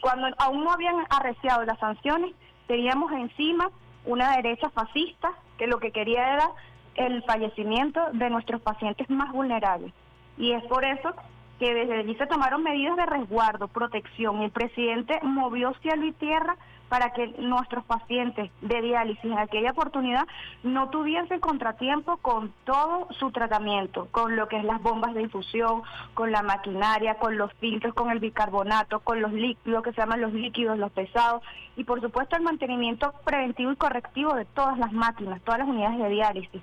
Cuando 0.00 0.26
aún 0.38 0.64
no 0.64 0.72
habían 0.72 0.96
arreciado 1.08 1.64
las 1.64 1.78
sanciones, 1.78 2.32
teníamos 2.66 3.12
encima 3.12 3.70
una 4.04 4.34
derecha 4.34 4.70
fascista 4.70 5.30
que 5.56 5.68
lo 5.68 5.78
que 5.78 5.92
quería 5.92 6.34
era 6.34 6.50
el 6.96 7.22
fallecimiento 7.22 8.00
de 8.12 8.28
nuestros 8.28 8.60
pacientes 8.60 9.08
más 9.08 9.30
vulnerables. 9.30 9.92
Y 10.36 10.50
es 10.50 10.64
por 10.64 10.84
eso 10.84 11.14
que 11.60 11.72
desde 11.74 12.00
allí 12.00 12.16
se 12.16 12.26
tomaron 12.26 12.64
medidas 12.64 12.96
de 12.96 13.06
resguardo, 13.06 13.68
protección. 13.68 14.42
El 14.42 14.50
presidente 14.50 15.20
movió 15.22 15.74
cielo 15.80 16.04
y 16.04 16.12
tierra 16.12 16.56
para 16.88 17.12
que 17.12 17.28
nuestros 17.38 17.84
pacientes 17.84 18.50
de 18.60 18.80
diálisis 18.80 19.24
en 19.24 19.38
aquella 19.38 19.72
oportunidad 19.72 20.26
no 20.62 20.90
tuviesen 20.90 21.40
contratiempo 21.40 22.16
con 22.18 22.52
todo 22.64 23.08
su 23.18 23.30
tratamiento, 23.30 24.08
con 24.10 24.36
lo 24.36 24.48
que 24.48 24.58
es 24.58 24.64
las 24.64 24.80
bombas 24.82 25.14
de 25.14 25.22
infusión, 25.22 25.82
con 26.14 26.30
la 26.30 26.42
maquinaria, 26.42 27.14
con 27.14 27.36
los 27.36 27.52
filtros, 27.54 27.94
con 27.94 28.10
el 28.10 28.20
bicarbonato, 28.20 29.00
con 29.00 29.20
los 29.20 29.32
líquidos 29.32 29.82
que 29.82 29.92
se 29.92 30.00
llaman 30.00 30.20
los 30.20 30.32
líquidos, 30.32 30.78
los 30.78 30.92
pesados 30.92 31.42
y 31.76 31.84
por 31.84 32.00
supuesto 32.00 32.36
el 32.36 32.42
mantenimiento 32.42 33.12
preventivo 33.24 33.72
y 33.72 33.76
correctivo 33.76 34.34
de 34.34 34.44
todas 34.44 34.78
las 34.78 34.92
máquinas, 34.92 35.42
todas 35.42 35.60
las 35.60 35.68
unidades 35.68 35.98
de 35.98 36.08
diálisis 36.10 36.62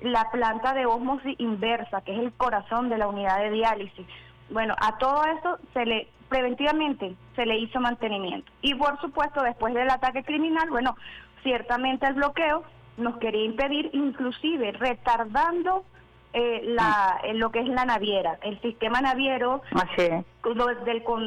la 0.00 0.30
planta 0.30 0.74
de 0.74 0.84
osmosis 0.84 1.34
inversa, 1.38 2.02
que 2.02 2.12
es 2.12 2.18
el 2.18 2.32
corazón 2.32 2.90
de 2.90 2.98
la 2.98 3.08
unidad 3.08 3.38
de 3.38 3.50
diálisis. 3.50 4.06
Bueno, 4.50 4.74
a 4.78 4.98
todo 4.98 5.24
eso 5.24 5.58
se 5.72 5.86
le 5.86 6.08
preventivamente 6.34 7.14
se 7.36 7.46
le 7.46 7.58
hizo 7.58 7.78
mantenimiento. 7.78 8.50
Y 8.60 8.74
por 8.74 9.00
supuesto, 9.00 9.40
después 9.42 9.72
del 9.72 9.88
ataque 9.88 10.24
criminal, 10.24 10.68
bueno, 10.68 10.96
ciertamente 11.44 12.08
el 12.08 12.14
bloqueo 12.14 12.64
nos 12.96 13.18
quería 13.18 13.44
impedir, 13.44 13.90
inclusive 13.92 14.72
retardando 14.72 15.84
eh, 16.32 16.62
la, 16.64 17.20
lo 17.34 17.52
que 17.52 17.60
es 17.60 17.68
la 17.68 17.84
naviera, 17.84 18.40
el 18.42 18.60
sistema 18.62 19.00
naviero 19.00 19.62
del, 19.96 20.24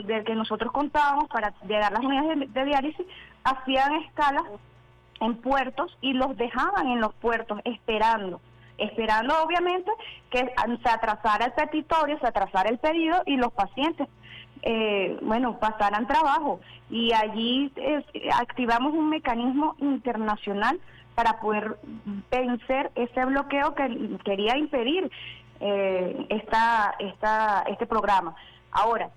del, 0.05 0.23
que 0.25 0.35
nosotros 0.35 0.73
contábamos 0.73 1.29
para 1.29 1.53
llegar 1.65 1.93
las 1.93 2.03
unidades 2.03 2.53
de, 2.53 2.65
diálisis, 2.65 3.05
hacían 3.45 3.95
escalas 4.03 4.43
en 5.21 5.37
puertos 5.37 5.97
y 6.01 6.11
los 6.11 6.35
dejaban 6.35 6.87
en 6.89 6.99
los 6.99 7.13
puertos 7.13 7.61
esperando 7.63 8.41
esperando 8.77 9.33
obviamente 9.41 9.89
que 10.29 10.53
se 10.83 10.89
atrasara 10.89 11.45
el 11.45 11.53
petitorio, 11.53 12.19
se 12.19 12.27
atrasara 12.27 12.69
el 12.69 12.77
pedido 12.77 13.23
y 13.25 13.35
los 13.35 13.51
pacientes 13.51 14.07
eh, 14.61 15.17
bueno, 15.21 15.59
pasaran 15.59 16.07
trabajo. 16.07 16.59
Y 16.89 17.13
allí 17.13 17.71
activamos 18.33 18.93
un 18.93 19.09
mecanismo 19.09 19.75
internacional 19.79 20.79
para 21.15 21.39
poder 21.39 21.77
vencer 22.29 22.91
ese 22.95 23.25
bloqueo 23.25 23.73
que 23.73 24.17
quería 24.23 24.57
impedir 24.57 25.09
eh, 25.59 26.27
esta, 26.29 26.95
esta, 26.99 27.63
este 27.67 27.87
programa. 27.87 28.35
Ahora, 28.71 29.09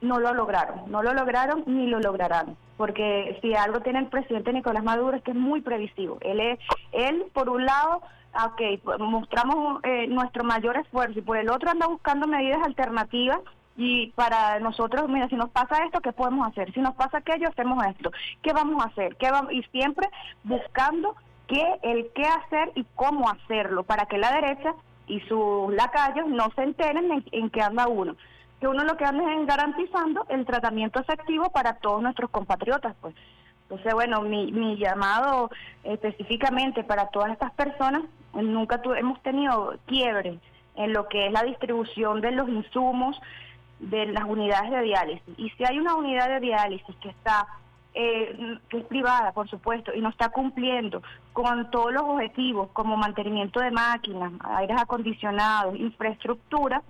no 0.00 0.18
lo 0.20 0.32
lograron, 0.32 0.90
no 0.90 1.02
lo 1.02 1.12
lograron 1.12 1.64
ni 1.66 1.86
lo 1.86 2.00
lograrán, 2.00 2.56
porque 2.76 3.38
si 3.42 3.54
algo 3.54 3.80
tiene 3.80 3.98
el 3.98 4.06
presidente 4.06 4.52
Nicolás 4.52 4.84
Maduro 4.84 5.16
es 5.16 5.22
que 5.22 5.32
es 5.32 5.36
muy 5.36 5.60
previsivo. 5.60 6.18
Él, 6.20 6.40
es, 6.40 6.58
él 6.92 7.26
por 7.34 7.48
un 7.50 7.66
lado, 7.66 8.00
ok, 8.46 8.98
mostramos 9.00 9.80
eh, 9.82 10.06
nuestro 10.06 10.44
mayor 10.44 10.76
esfuerzo 10.78 11.18
y 11.18 11.22
por 11.22 11.36
el 11.36 11.50
otro 11.50 11.70
anda 11.70 11.88
buscando 11.88 12.26
medidas 12.26 12.62
alternativas 12.64 13.40
y 13.80 14.08
para 14.16 14.58
nosotros, 14.58 15.08
mira, 15.08 15.28
si 15.28 15.36
nos 15.36 15.50
pasa 15.50 15.84
esto, 15.84 16.00
¿qué 16.00 16.12
podemos 16.12 16.48
hacer? 16.48 16.72
Si 16.74 16.80
nos 16.80 16.96
pasa 16.96 17.18
aquello, 17.18 17.48
hacemos 17.48 17.86
esto. 17.86 18.10
¿Qué 18.42 18.52
vamos 18.52 18.84
a 18.84 18.88
hacer? 18.88 19.14
¿Qué 19.14 19.30
vamos? 19.30 19.52
Y 19.52 19.62
siempre 19.70 20.08
buscando 20.42 21.14
qué, 21.46 21.64
el 21.82 22.10
qué 22.12 22.24
hacer 22.26 22.72
y 22.74 22.84
cómo 22.96 23.30
hacerlo, 23.30 23.84
para 23.84 24.06
que 24.06 24.18
la 24.18 24.32
derecha 24.32 24.74
y 25.06 25.20
sus 25.20 25.72
lacayos 25.72 26.26
no 26.26 26.50
se 26.56 26.64
enteren 26.64 27.12
en, 27.12 27.24
en 27.30 27.50
qué 27.50 27.62
anda 27.62 27.86
uno. 27.86 28.16
Que 28.58 28.66
uno 28.66 28.82
lo 28.82 28.96
que 28.96 29.04
anda 29.04 29.32
es 29.32 29.46
garantizando 29.46 30.26
el 30.28 30.44
tratamiento 30.44 30.98
efectivo 30.98 31.50
para 31.50 31.74
todos 31.74 32.02
nuestros 32.02 32.30
compatriotas, 32.30 32.96
pues. 33.00 33.14
Entonces, 33.62 33.94
bueno, 33.94 34.22
mi, 34.22 34.50
mi 34.50 34.76
llamado 34.76 35.50
específicamente 35.84 36.82
para 36.82 37.10
todas 37.10 37.30
estas 37.30 37.52
personas, 37.52 38.02
nunca 38.32 38.82
hemos 38.96 39.22
tenido 39.22 39.76
quiebre 39.86 40.40
en 40.74 40.92
lo 40.92 41.08
que 41.08 41.26
es 41.26 41.32
la 41.32 41.44
distribución 41.44 42.20
de 42.20 42.32
los 42.32 42.48
insumos, 42.48 43.20
de 43.80 44.06
las 44.06 44.24
unidades 44.24 44.70
de 44.70 44.82
diálisis. 44.82 45.38
Y 45.38 45.50
si 45.50 45.64
hay 45.64 45.78
una 45.78 45.94
unidad 45.94 46.28
de 46.28 46.40
diálisis 46.40 46.94
que 46.96 47.10
está 47.10 47.46
eh, 47.94 48.58
que 48.68 48.78
es 48.78 48.84
privada, 48.84 49.32
por 49.32 49.48
supuesto, 49.48 49.92
y 49.94 50.00
no 50.00 50.10
está 50.10 50.28
cumpliendo 50.28 51.02
con 51.32 51.70
todos 51.70 51.92
los 51.92 52.02
objetivos 52.02 52.68
como 52.72 52.96
mantenimiento 52.96 53.60
de 53.60 53.70
máquinas, 53.70 54.32
aires 54.40 54.76
acondicionados, 54.80 55.74
infraestructura, 55.76 56.82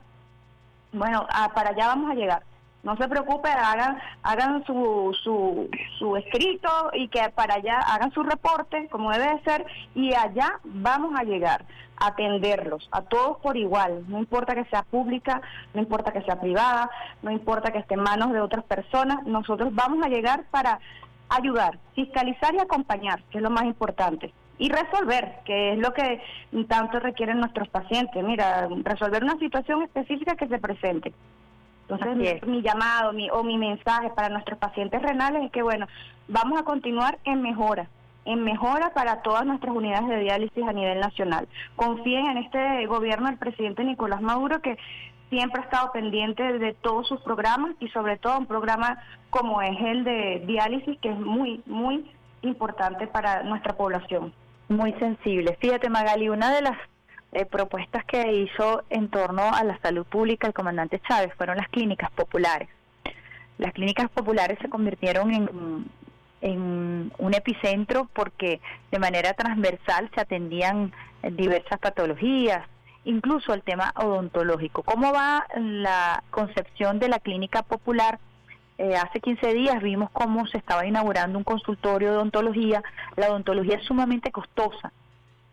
bueno, 0.93 1.27
para 1.55 1.71
allá 1.71 1.87
vamos 1.89 2.11
a 2.11 2.15
llegar. 2.15 2.43
No 2.83 2.97
se 2.97 3.09
preocupe, 3.09 3.49
hagan, 3.49 3.99
hagan 4.23 4.65
su, 4.65 5.17
su, 5.23 5.69
su 5.99 6.17
escrito 6.17 6.69
y 6.93 7.09
que 7.09 7.29
para 7.35 7.55
allá 7.55 7.81
hagan 7.81 8.13
su 8.13 8.23
reporte 8.23 8.89
como 8.91 9.11
debe 9.11 9.35
de 9.35 9.43
ser 9.43 9.67
y 9.95 10.15
allá 10.15 10.61
vamos 10.65 11.19
a 11.19 11.25
llegar 11.25 11.65
a 12.01 12.09
atenderlos, 12.09 12.89
a 12.93 13.03
todos 13.03 13.39
por 13.39 13.57
igual, 13.57 14.05
no 14.07 14.19
importa 14.19 14.55
que 14.55 14.65
sea 14.67 14.85
pública, 14.85 15.43
no 15.75 15.81
importa 15.81 16.13
que 16.13 16.23
sea 16.23 16.41
privada, 16.41 16.89
no 17.23 17.33
importa 17.33 17.73
que 17.73 17.79
esté 17.79 17.95
en 17.95 18.03
manos 18.03 18.33
de 18.33 18.41
otras 18.41 18.65
personas, 18.65 19.27
nosotros 19.27 19.75
vamos 19.75 20.05
a 20.05 20.09
llegar 20.09 20.45
para 20.51 20.79
ayudar, 21.29 21.79
fiscalizar 21.95 22.55
y 22.55 22.61
acompañar, 22.61 23.23
que 23.25 23.39
es 23.39 23.43
lo 23.43 23.51
más 23.51 23.65
importante 23.65 24.33
y 24.59 24.71
resolver, 24.71 25.39
que 25.45 25.73
es 25.73 25.79
lo 25.79 25.93
que 25.95 26.21
tanto 26.69 26.99
requieren 26.99 27.39
nuestros 27.39 27.69
pacientes. 27.69 28.23
Mira, 28.25 28.69
resolver 28.83 29.23
una 29.23 29.39
situación 29.39 29.83
específica 29.83 30.35
que 30.37 30.49
se 30.49 30.59
presente. 30.59 31.15
Entonces, 31.89 32.47
mi, 32.47 32.63
llamado 32.63 33.13
mi, 33.13 33.31
o 33.31 33.43
mi 33.43 33.57
mensaje 33.57 34.11
para 34.11 34.29
nuestros 34.29 34.59
pacientes 34.59 35.01
renales 35.01 35.45
es 35.45 35.51
que, 35.51 35.63
bueno, 35.63 35.87
vamos 36.29 36.61
a 36.61 36.65
continuar 36.65 37.19
en 37.25 37.41
mejora, 37.41 37.89
en 38.27 38.45
mejora 38.45 38.93
para 38.93 39.23
todas 39.23 39.47
nuestras 39.47 39.75
unidades 39.75 40.09
de 40.09 40.19
diálisis 40.19 40.65
a 40.69 40.73
nivel 40.73 41.01
nacional. 41.01 41.49
Confíen 41.77 42.27
en 42.27 42.39
este 42.39 42.87
gobierno 42.87 43.29
del 43.29 43.39
presidente 43.39 43.85
Nicolás 43.85 44.21
Maduro 44.21 44.61
que 44.61 44.77
siempre 45.31 45.63
ha 45.63 45.65
estado 45.65 45.93
pendiente 45.93 46.59
de 46.59 46.75
todos 46.75 47.09
sus 47.09 47.21
programas 47.23 47.73
y 47.81 47.89
sobre 47.89 48.19
todo 48.19 48.39
un 48.39 48.47
programa 48.47 49.03
como 49.31 49.63
es 49.63 49.79
el 49.81 50.05
de 50.05 50.43
diálisis 50.47 50.99
que 51.01 51.11
es 51.11 51.19
muy, 51.19 51.63
muy 51.67 52.11
importante 52.43 53.07
para 53.07 53.43
nuestra 53.45 53.77
población. 53.77 54.33
Muy 54.69 54.93
sensible. 54.95 55.57
Fíjate 55.61 55.89
Magali, 55.89 56.29
una 56.29 56.55
de 56.55 56.63
las 56.63 56.77
eh, 57.33 57.45
propuestas 57.45 58.05
que 58.05 58.33
hizo 58.33 58.85
en 58.91 59.09
torno 59.09 59.43
a 59.43 59.63
la 59.65 59.79
salud 59.81 60.07
pública 60.07 60.47
el 60.47 60.55
comandante 60.55 61.01
Chávez 61.07 61.33
fueron 61.37 61.57
las 61.57 61.69
clínicas 61.69 62.11
populares. 62.11 62.69
Las 63.59 63.73
clínicas 63.73 64.09
populares 64.11 64.59
se 64.63 64.69
convirtieron 64.69 65.33
en 66.41 67.11
un 67.19 67.35
epicentro 67.35 68.09
porque 68.13 68.61
de 68.93 68.99
manera 69.01 69.35
transversal 69.35 70.09
se 70.15 70.21
atendían 70.21 70.93
diversas 71.33 71.81
patologías, 71.81 72.65
incluso 73.05 73.53
el 73.55 73.63
tema 73.63 73.93
odontológico. 73.97 74.83
¿Cómo 74.83 75.13
va 75.13 75.47
la 75.57 76.23
concepción 76.31 76.99
de 76.99 77.09
la 77.09 77.19
clínica 77.19 77.63
popular? 77.63 78.19
Eh, 78.79 78.95
hace 78.95 79.21
15 79.21 79.55
días 79.55 79.83
vimos 79.83 80.11
cómo 80.13 80.47
se 80.47 80.59
estaba 80.59 80.87
inaugurando 80.87 81.37
un 81.37 81.45
consultorio 81.45 82.11
de 82.11 82.17
odontología. 82.17 82.83
La 83.17 83.29
odontología 83.29 83.77
es 83.77 83.85
sumamente 83.85 84.31
costosa 84.31 84.93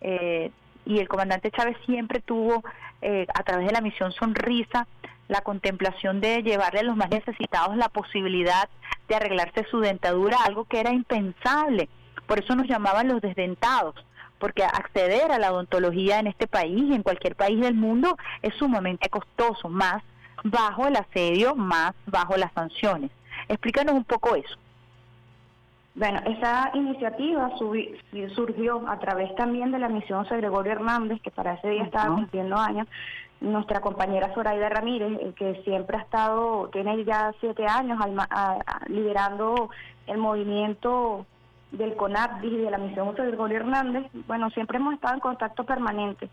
eh, 0.02 0.52
y 0.86 1.00
el 1.00 1.08
comandante 1.08 1.52
Chávez 1.52 1.78
siempre 1.86 2.22
tuvo, 2.22 2.64
eh, 3.02 3.26
a 3.34 3.44
través 3.44 3.68
de 3.68 3.74
la 3.74 3.82
misión 3.82 4.12
Sonrisa, 4.14 4.88
la 5.28 5.42
contemplación 5.42 6.22
de 6.22 6.44
llevarle 6.44 6.82
a 6.82 6.84
los 6.84 6.96
más 6.96 7.10
necesitados 7.10 7.76
la 7.78 7.90
posibilidad 7.90 8.70
de 9.08 9.16
arreglarse 9.16 9.66
su 9.70 9.80
dentadura, 9.80 10.38
algo 10.46 10.66
que 10.66 10.80
era 10.80 10.92
impensable. 10.92 11.90
Por 12.28 12.40
eso 12.40 12.56
nos 12.56 12.68
llamaban 12.68 13.08
los 13.08 13.22
desdentados, 13.22 13.96
porque 14.40 14.64
acceder 14.64 15.32
a 15.32 15.40
la 15.40 15.52
odontología 15.52 16.20
en 16.20 16.28
este 16.28 16.48
país 16.48 16.84
y 16.90 16.94
en 16.94 17.04
cualquier 17.04 17.36
país 17.36 17.60
del 17.60 17.76
mundo 17.76 18.18
es 18.42 18.54
sumamente 18.56 19.10
costoso, 19.10 19.70
más 19.70 20.04
bajo 20.44 20.88
el 20.88 20.96
asedio, 20.96 21.56
más 21.56 21.94
bajo 22.06 22.38
las 22.38 22.52
sanciones. 22.54 23.12
Explícanos 23.48 23.96
un 23.96 24.04
poco 24.04 24.36
eso. 24.36 24.58
Bueno, 25.96 26.20
esa 26.26 26.72
iniciativa 26.74 27.52
surgió 28.36 28.84
a 28.88 29.00
través 29.00 29.34
también 29.36 29.72
de 29.72 29.80
la 29.80 29.88
misión 29.88 30.24
José 30.24 30.38
Gregorio 30.38 30.74
Hernández, 30.74 31.22
que 31.22 31.32
para 31.32 31.54
ese 31.54 31.70
día 31.70 31.84
estaba 31.84 32.14
cumpliendo 32.14 32.58
años, 32.58 32.86
nuestra 33.40 33.80
compañera 33.80 34.34
Zoraida 34.34 34.68
Ramírez, 34.68 35.18
eh, 35.22 35.34
que 35.38 35.62
siempre 35.64 35.98
ha 35.98 36.02
estado, 36.02 36.70
tiene 36.74 37.02
ya 37.06 37.34
siete 37.40 37.66
años 37.66 37.98
liderando 38.88 39.70
el 40.08 40.18
movimiento 40.18 41.26
del 41.72 41.96
CONAPDI 41.96 42.48
y 42.48 42.58
de 42.58 42.72
la 42.72 42.78
misión 42.78 43.08
José 43.08 43.28
Gregorio 43.28 43.60
Hernández, 43.60 44.06
bueno, 44.28 44.50
siempre 44.50 44.78
hemos 44.78 44.96
estado 44.96 45.14
en 45.14 45.20
contacto 45.22 45.64
permanente 45.64 46.30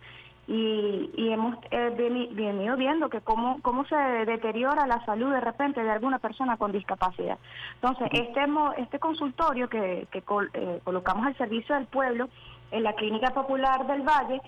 y, 0.46 1.28
hemos 1.30 1.56
eh, 1.70 1.92
venido 1.96 2.76
viendo 2.76 3.08
que 3.08 3.20
cómo, 3.20 3.60
cómo 3.62 3.84
se 3.84 3.96
deteriora 3.96 4.86
la 4.86 5.04
salud 5.04 5.32
de 5.32 5.40
repente 5.40 5.82
de 5.82 5.90
alguna 5.90 6.18
persona 6.18 6.56
con 6.56 6.72
discapacidad. 6.72 7.38
Entonces, 7.74 8.08
este, 8.12 8.44
este 8.78 8.98
consultorio 8.98 9.68
que, 9.68 10.08
que 10.10 10.22
eh, 10.54 10.80
colocamos 10.84 11.26
al 11.26 11.36
servicio 11.36 11.74
del 11.74 11.86
pueblo 11.86 12.28
en 12.70 12.82
la 12.82 12.94
Clínica 12.94 13.30
Popular 13.30 13.86
del 13.86 14.02
Valle, 14.02 14.40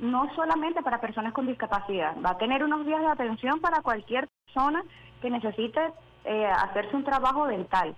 no 0.00 0.32
solamente 0.34 0.82
para 0.82 1.00
personas 1.00 1.32
con 1.32 1.46
discapacidad, 1.46 2.14
va 2.24 2.30
a 2.30 2.38
tener 2.38 2.62
unos 2.62 2.84
días 2.84 3.00
de 3.00 3.08
atención 3.08 3.60
para 3.60 3.82
cualquier 3.82 4.28
persona 4.44 4.82
que 5.22 5.30
necesite 5.30 5.80
eh, 6.24 6.46
hacerse 6.46 6.94
un 6.94 7.04
trabajo 7.04 7.46
dental. 7.46 7.96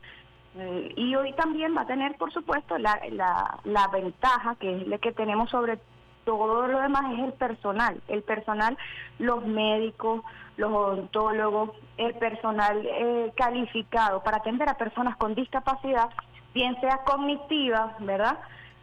Eh, 0.56 0.92
y 0.96 1.14
hoy 1.14 1.32
también 1.34 1.76
va 1.76 1.82
a 1.82 1.86
tener, 1.86 2.16
por 2.16 2.32
supuesto, 2.32 2.78
la, 2.78 3.00
la, 3.10 3.58
la 3.64 3.88
ventaja 3.88 4.56
que 4.56 4.76
es 4.76 4.86
la 4.86 4.98
que 4.98 5.12
tenemos 5.12 5.50
sobre 5.50 5.78
todo 6.24 6.66
lo 6.66 6.80
demás 6.80 7.12
es 7.12 7.20
el 7.20 7.32
personal. 7.32 8.00
El 8.08 8.22
personal, 8.22 8.76
los 9.18 9.44
médicos, 9.46 10.22
los 10.56 10.72
odontólogos, 10.72 11.70
el 11.96 12.14
personal 12.14 12.84
eh, 12.84 13.32
calificado 13.36 14.22
para 14.22 14.38
atender 14.38 14.68
a 14.68 14.76
personas 14.76 15.16
con 15.16 15.34
discapacidad, 15.34 16.10
bien 16.54 16.78
sea 16.80 16.98
cognitiva, 17.04 17.96
¿verdad? 18.00 18.38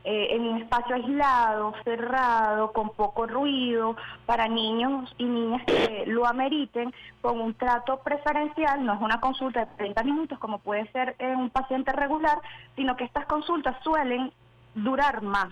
Eh, 0.09 0.35
en 0.35 0.43
un 0.43 0.61
espacio 0.61 0.95
aislado, 0.95 1.73
cerrado, 1.83 2.71
con 2.71 2.91
poco 2.91 3.27
ruido, 3.27 3.97
para 4.25 4.47
niños 4.47 5.13
y 5.17 5.25
niñas 5.25 5.63
que 5.65 6.05
lo 6.07 6.25
ameriten, 6.25 6.93
con 7.19 7.41
un 7.41 7.53
trato 7.53 7.97
preferencial, 7.97 8.85
no 8.85 8.93
es 8.93 9.01
una 9.01 9.19
consulta 9.19 9.65
de 9.65 9.75
30 9.75 10.03
minutos 10.03 10.39
como 10.39 10.59
puede 10.59 10.89
ser 10.93 11.17
en 11.19 11.35
un 11.35 11.49
paciente 11.49 11.91
regular, 11.91 12.39
sino 12.77 12.95
que 12.95 13.03
estas 13.03 13.25
consultas 13.25 13.75
suelen 13.83 14.31
durar 14.75 15.23
más, 15.23 15.49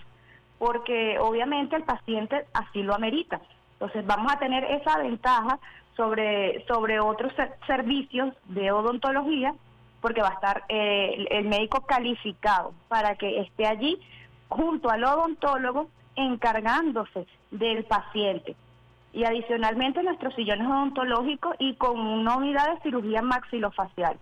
porque 0.58 1.20
obviamente 1.20 1.76
el 1.76 1.84
paciente 1.84 2.46
así 2.54 2.84
lo 2.84 2.96
amerita. 2.96 3.42
Entonces 3.74 4.06
vamos 4.06 4.32
a 4.32 4.40
tener 4.40 4.64
esa 4.64 4.98
ventaja 4.98 5.60
sobre, 5.96 6.66
sobre 6.66 7.00
otros 7.00 7.34
servicios 7.68 8.34
de 8.46 8.72
odontología, 8.72 9.54
porque 10.02 10.22
va 10.22 10.30
a 10.30 10.34
estar 10.34 10.64
eh, 10.70 11.26
el 11.32 11.46
médico 11.48 11.86
calificado 11.86 12.74
para 12.88 13.16
que 13.16 13.42
esté 13.42 13.66
allí 13.66 14.00
junto 14.50 14.90
al 14.90 15.04
odontólogo 15.04 15.90
encargándose 16.16 17.26
del 17.52 17.84
paciente. 17.86 18.56
Y 19.14 19.24
adicionalmente 19.24 20.04
nuestros 20.04 20.36
sillones 20.36 20.68
odontológicos 20.68 21.56
y 21.60 21.76
con 21.76 22.00
una 22.00 22.36
unidad 22.36 22.74
de 22.74 22.82
cirugía 22.82 23.22
maxilofacial. 23.22 24.18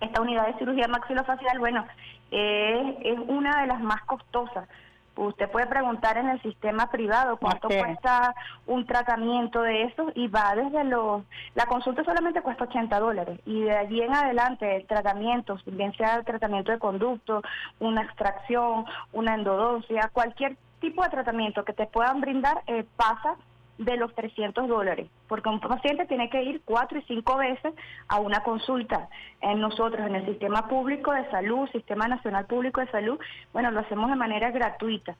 Esta 0.00 0.20
unidad 0.20 0.46
de 0.46 0.58
cirugía 0.58 0.86
maxilofacial, 0.88 1.58
bueno, 1.58 1.84
es 2.30 3.18
una 3.26 3.60
de 3.62 3.66
las 3.66 3.80
más 3.80 4.02
costosas 4.02 4.68
Usted 5.16 5.50
puede 5.50 5.66
preguntar 5.66 6.18
en 6.18 6.28
el 6.28 6.40
sistema 6.42 6.90
privado 6.90 7.38
cuánto 7.38 7.68
cuesta 7.68 8.34
un 8.66 8.86
tratamiento 8.86 9.62
de 9.62 9.84
eso 9.84 10.12
y 10.14 10.28
va 10.28 10.54
desde 10.54 10.84
los... 10.84 11.22
La 11.54 11.66
consulta 11.66 12.04
solamente 12.04 12.42
cuesta 12.42 12.64
80 12.64 13.00
dólares 13.00 13.40
y 13.46 13.62
de 13.62 13.76
allí 13.76 14.02
en 14.02 14.14
adelante 14.14 14.76
el 14.76 14.86
tratamiento, 14.86 15.58
bien 15.66 15.94
sea 15.94 16.16
el 16.16 16.24
tratamiento 16.24 16.70
de 16.70 16.78
conducto, 16.78 17.42
una 17.80 18.02
extracción, 18.02 18.84
una 19.12 19.34
endodoncia, 19.34 20.10
cualquier 20.12 20.56
tipo 20.80 21.02
de 21.02 21.10
tratamiento 21.10 21.64
que 21.64 21.72
te 21.72 21.86
puedan 21.86 22.20
brindar 22.20 22.62
eh, 22.66 22.84
pasa 22.96 23.36
de 23.78 23.96
los 23.96 24.14
300 24.14 24.68
dólares, 24.68 25.08
porque 25.28 25.48
un 25.48 25.60
paciente 25.60 26.06
tiene 26.06 26.30
que 26.30 26.42
ir 26.42 26.62
cuatro 26.64 26.98
y 26.98 27.02
cinco 27.02 27.36
veces 27.36 27.74
a 28.08 28.18
una 28.20 28.42
consulta. 28.42 29.08
En 29.40 29.60
nosotros, 29.60 30.06
en 30.06 30.14
el 30.14 30.26
Sistema 30.26 30.66
Público 30.68 31.12
de 31.12 31.28
Salud, 31.30 31.68
Sistema 31.70 32.08
Nacional 32.08 32.46
Público 32.46 32.80
de 32.80 32.90
Salud, 32.90 33.18
bueno, 33.52 33.70
lo 33.70 33.80
hacemos 33.80 34.10
de 34.10 34.16
manera 34.16 34.50
gratuita. 34.50 35.16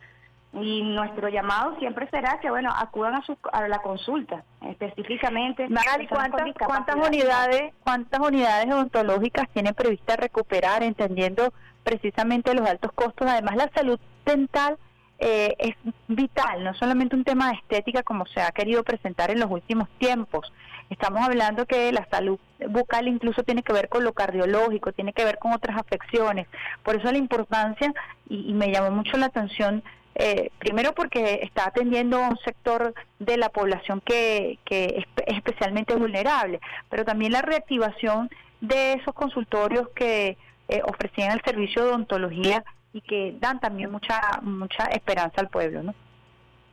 Y 0.53 0.83
nuestro 0.83 1.29
llamado 1.29 1.77
siempre 1.79 2.09
será 2.09 2.41
que, 2.41 2.49
bueno, 2.49 2.71
acudan 2.75 3.15
a, 3.17 3.23
su, 3.23 3.37
a 3.53 3.69
la 3.69 3.81
consulta, 3.81 4.43
específicamente. 4.63 5.69
¿cuántas, 6.09 6.55
¿cuántas 6.65 6.97
unidades 6.97 7.75
cuántas 7.85 8.21
unidades 8.21 8.73
odontológicas 8.73 9.51
tiene 9.51 9.75
prevista 9.75 10.17
recuperar, 10.17 10.83
entendiendo 10.83 11.53
precisamente 11.85 12.55
los 12.55 12.67
altos 12.67 12.91
costos? 12.93 13.29
Además, 13.29 13.57
la 13.57 13.71
salud 13.75 14.01
dental 14.25 14.79
eh, 15.19 15.55
es 15.59 15.75
vital, 16.09 16.63
no 16.63 16.75
solamente 16.75 17.17
un 17.17 17.25
tema 17.25 17.49
de 17.49 17.57
estética 17.57 18.03
como 18.03 18.27
se 18.27 18.41
ha 18.41 18.51
querido 18.53 18.83
presentar 18.85 19.31
en 19.31 19.41
los 19.41 19.51
últimos 19.51 19.89
tiempos. 19.99 20.53
Estamos 20.91 21.27
hablando 21.27 21.67
que 21.67 21.91
la 21.91 22.07
salud 22.11 22.39
bucal 22.69 23.09
incluso 23.09 23.43
tiene 23.43 23.63
que 23.63 23.73
ver 23.73 23.89
con 23.89 24.05
lo 24.05 24.13
cardiológico, 24.13 24.93
tiene 24.93 25.13
que 25.13 25.25
ver 25.25 25.39
con 25.39 25.53
otras 25.53 25.79
afecciones. 25.79 26.47
Por 26.83 26.97
eso 26.97 27.11
la 27.11 27.19
importancia, 27.19 27.93
y, 28.29 28.53
me 28.53 28.71
llamó 28.71 28.91
mucho 28.91 29.17
la 29.17 29.27
atención, 29.27 29.83
eh, 30.15 30.51
primero 30.59 30.93
porque 30.93 31.41
está 31.43 31.67
atendiendo 31.67 32.23
a 32.23 32.29
un 32.29 32.39
sector 32.39 32.95
de 33.19 33.37
la 33.37 33.49
población 33.49 34.01
que, 34.01 34.59
que 34.65 35.05
es 35.27 35.37
especialmente 35.37 35.95
vulnerable, 35.95 36.61
pero 36.89 37.05
también 37.05 37.33
la 37.33 37.43
reactivación 37.43 38.31
de 38.61 38.95
esos 38.95 39.15
consultorios 39.15 39.89
que 39.91 40.37
eh, 40.69 40.83
ofrecían 40.85 41.33
el 41.33 41.43
servicio 41.45 41.83
de 41.83 41.91
odontología 41.91 42.65
y 42.97 43.03
que 43.03 43.37
dan 43.39 43.61
también 43.61 43.91
mucha 43.91 44.19
mucha 44.41 44.85
esperanza 44.85 45.43
al 45.43 45.49
pueblo, 45.49 45.83
¿no? 45.83 45.95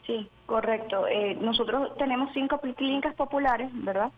Sí, 0.08 0.30
correcto. 0.46 1.06
Eh, 1.08 1.36
nosotros 1.36 1.98
tenemos 1.98 2.30
cinco 2.34 2.60
clínicas 2.60 3.14
populares, 3.16 3.70
¿verdad? 3.74 4.10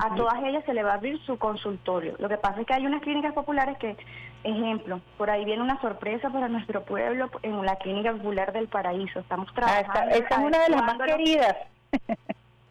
A 0.00 0.14
todas 0.14 0.42
ellas 0.44 0.64
se 0.64 0.72
le 0.72 0.84
va 0.84 0.92
a 0.92 0.94
abrir 0.94 1.20
su 1.26 1.38
consultorio. 1.38 2.14
Lo 2.18 2.28
que 2.28 2.38
pasa 2.38 2.60
es 2.60 2.66
que 2.66 2.74
hay 2.74 2.86
unas 2.86 3.02
clínicas 3.02 3.34
populares 3.34 3.76
que, 3.78 3.96
ejemplo, 4.44 5.00
por 5.18 5.30
ahí 5.30 5.44
viene 5.44 5.62
una 5.62 5.80
sorpresa 5.80 6.30
para 6.30 6.48
nuestro 6.48 6.84
pueblo 6.84 7.28
en 7.42 7.66
la 7.66 7.76
clínica 7.76 8.12
popular 8.12 8.52
del 8.52 8.68
Paraíso. 8.68 9.18
Estamos 9.18 9.48
ah, 9.50 9.54
trabajando. 9.54 10.14
esa, 10.14 10.34
es 10.36 10.46
una 10.46 10.58
de 10.60 10.68
las 10.70 10.82
más 10.82 10.98
queridas. 10.98 11.56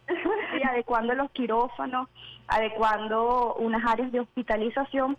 sí, 0.08 0.64
adecuando 0.68 1.14
los 1.14 1.30
quirófanos, 1.32 2.08
adecuando 2.48 3.54
unas 3.56 3.86
áreas 3.86 4.12
de 4.12 4.22
hospitalización 4.22 5.18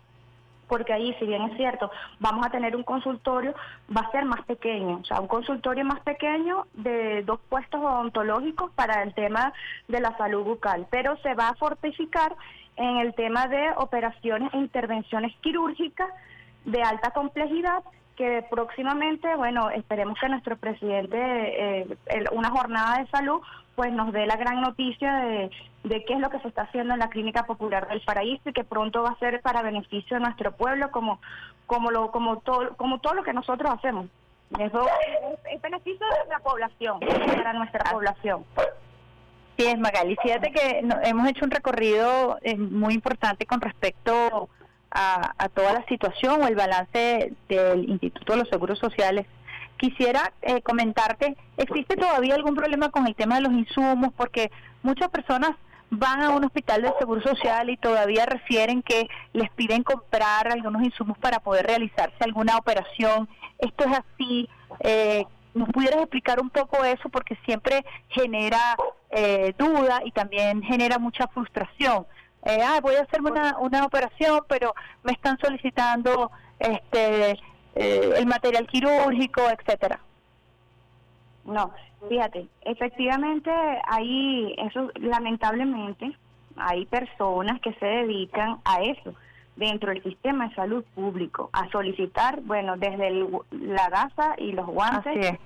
porque 0.67 0.93
ahí, 0.93 1.15
si 1.19 1.25
bien 1.25 1.41
es 1.43 1.57
cierto, 1.57 1.91
vamos 2.19 2.45
a 2.45 2.49
tener 2.49 2.75
un 2.75 2.83
consultorio, 2.83 3.53
va 3.95 4.01
a 4.01 4.11
ser 4.11 4.25
más 4.25 4.41
pequeño, 4.45 4.99
o 5.01 5.05
sea, 5.05 5.19
un 5.19 5.27
consultorio 5.27 5.85
más 5.85 5.99
pequeño 6.01 6.67
de 6.73 7.23
dos 7.23 7.39
puestos 7.49 7.81
odontológicos 7.81 8.71
para 8.71 9.03
el 9.03 9.13
tema 9.13 9.53
de 9.87 9.99
la 9.99 10.15
salud 10.17 10.43
bucal, 10.43 10.87
pero 10.89 11.17
se 11.17 11.33
va 11.33 11.49
a 11.49 11.55
fortificar 11.55 12.35
en 12.75 12.97
el 12.97 13.13
tema 13.13 13.47
de 13.47 13.71
operaciones 13.77 14.53
e 14.53 14.57
intervenciones 14.57 15.35
quirúrgicas 15.41 16.09
de 16.65 16.81
alta 16.81 17.11
complejidad 17.11 17.83
que 18.15 18.45
próximamente, 18.49 19.35
bueno, 19.35 19.69
esperemos 19.69 20.17
que 20.19 20.29
nuestro 20.29 20.57
presidente, 20.57 21.17
eh, 21.17 21.97
una 22.31 22.49
jornada 22.49 22.99
de 22.99 23.07
salud, 23.07 23.41
pues 23.75 23.91
nos 23.91 24.13
dé 24.13 24.25
la 24.25 24.35
gran 24.35 24.61
noticia 24.61 25.15
de, 25.15 25.49
qué 26.05 26.13
es 26.13 26.19
lo 26.19 26.29
que 26.29 26.39
se 26.39 26.47
está 26.47 26.63
haciendo 26.63 26.93
en 26.93 26.99
la 26.99 27.09
Clínica 27.09 27.45
Popular 27.45 27.87
del 27.87 28.01
Paraíso 28.01 28.49
y 28.49 28.53
que 28.53 28.63
pronto 28.63 29.03
va 29.03 29.09
a 29.09 29.19
ser 29.19 29.41
para 29.41 29.61
beneficio 29.61 30.17
de 30.17 30.23
nuestro 30.23 30.51
pueblo 30.51 30.91
como 30.91 31.19
como 31.65 31.91
lo 31.91 32.11
como 32.11 32.37
todo 32.39 32.75
como 32.77 32.99
todo 32.99 33.15
lo 33.15 33.23
que 33.23 33.33
nosotros 33.33 33.73
hacemos. 33.73 34.07
Eso 34.59 34.85
es, 35.51 35.61
beneficio 35.61 36.05
de 36.05 36.29
la 36.29 36.39
población, 36.39 36.99
para 36.99 37.53
nuestra 37.53 37.91
población. 37.91 38.45
Sí, 39.57 39.65
es 39.65 39.79
Magali. 39.79 40.15
Fíjate 40.21 40.51
que 40.51 40.83
hemos 41.03 41.27
hecho 41.27 41.45
un 41.45 41.51
recorrido 41.51 42.37
eh, 42.43 42.55
muy 42.55 42.93
importante 42.93 43.47
con 43.47 43.61
respecto 43.61 44.49
a, 44.93 45.49
toda 45.49 45.73
la 45.73 45.85
situación 45.87 46.41
o 46.41 46.47
el 46.47 46.55
balance 46.55 47.33
del 47.49 47.89
Instituto 47.89 48.33
de 48.33 48.39
los 48.39 48.49
Seguros 48.49 48.79
Sociales, 48.79 49.25
quisiera 49.77 50.31
eh, 50.41 50.61
comentarte, 50.61 51.35
¿existe 51.57 51.95
todavía 51.95 52.35
algún 52.35 52.55
problema 52.55 52.89
con 52.89 53.07
el 53.07 53.15
tema 53.15 53.35
de 53.35 53.41
los 53.41 53.53
insumos? 53.53 54.13
Porque 54.15 54.51
muchas 54.83 55.09
personas 55.09 55.51
van 55.89 56.21
a 56.21 56.29
un 56.29 56.43
hospital 56.43 56.81
de 56.81 56.93
seguro 56.99 57.21
social 57.21 57.69
y 57.69 57.77
todavía 57.77 58.25
refieren 58.25 58.81
que 58.81 59.07
les 59.33 59.49
piden 59.51 59.83
comprar 59.83 60.51
algunos 60.51 60.83
insumos 60.83 61.17
para 61.17 61.39
poder 61.39 61.65
realizarse 61.65 62.17
alguna 62.21 62.57
operación. 62.57 63.27
Esto 63.59 63.85
es 63.85 63.99
así. 63.99 64.49
Eh, 64.79 65.25
¿Nos 65.53 65.69
pudieras 65.69 65.99
explicar 66.01 66.39
un 66.39 66.49
poco 66.49 66.83
eso? 66.83 67.09
Porque 67.09 67.37
siempre 67.45 67.85
genera 68.09 68.75
eh, 69.11 69.53
duda 69.57 70.01
y 70.03 70.11
también 70.11 70.63
genera 70.63 70.97
mucha 70.97 71.27
frustración. 71.27 72.07
Eh, 72.45 72.59
ah, 72.61 72.79
voy 72.81 72.95
a 72.95 73.01
hacerme 73.01 73.31
una, 73.31 73.57
una 73.59 73.85
operación, 73.85 74.41
pero 74.47 74.73
me 75.03 75.13
están 75.13 75.37
solicitando 75.39 76.31
este 76.59 77.39
eh, 77.75 78.13
el 78.17 78.25
material 78.25 78.67
quirúrgico, 78.67 79.41
etcétera. 79.49 79.99
No, 81.45 81.71
fíjate, 82.07 82.47
efectivamente 82.61 83.51
hay 83.87 84.55
eso, 84.57 84.89
lamentablemente, 84.95 86.15
hay 86.55 86.85
personas 86.85 87.59
que 87.61 87.73
se 87.73 87.85
dedican 87.85 88.59
a 88.63 88.81
eso 88.81 89.13
dentro 89.55 89.89
del 89.91 90.01
sistema 90.03 90.47
de 90.47 90.55
salud 90.55 90.83
público, 90.95 91.49
a 91.53 91.69
solicitar, 91.69 92.41
bueno, 92.41 92.75
desde 92.77 93.11
la 93.51 93.89
gasa 93.89 94.35
y 94.37 94.51
los 94.51 94.65
guantes 94.65 95.37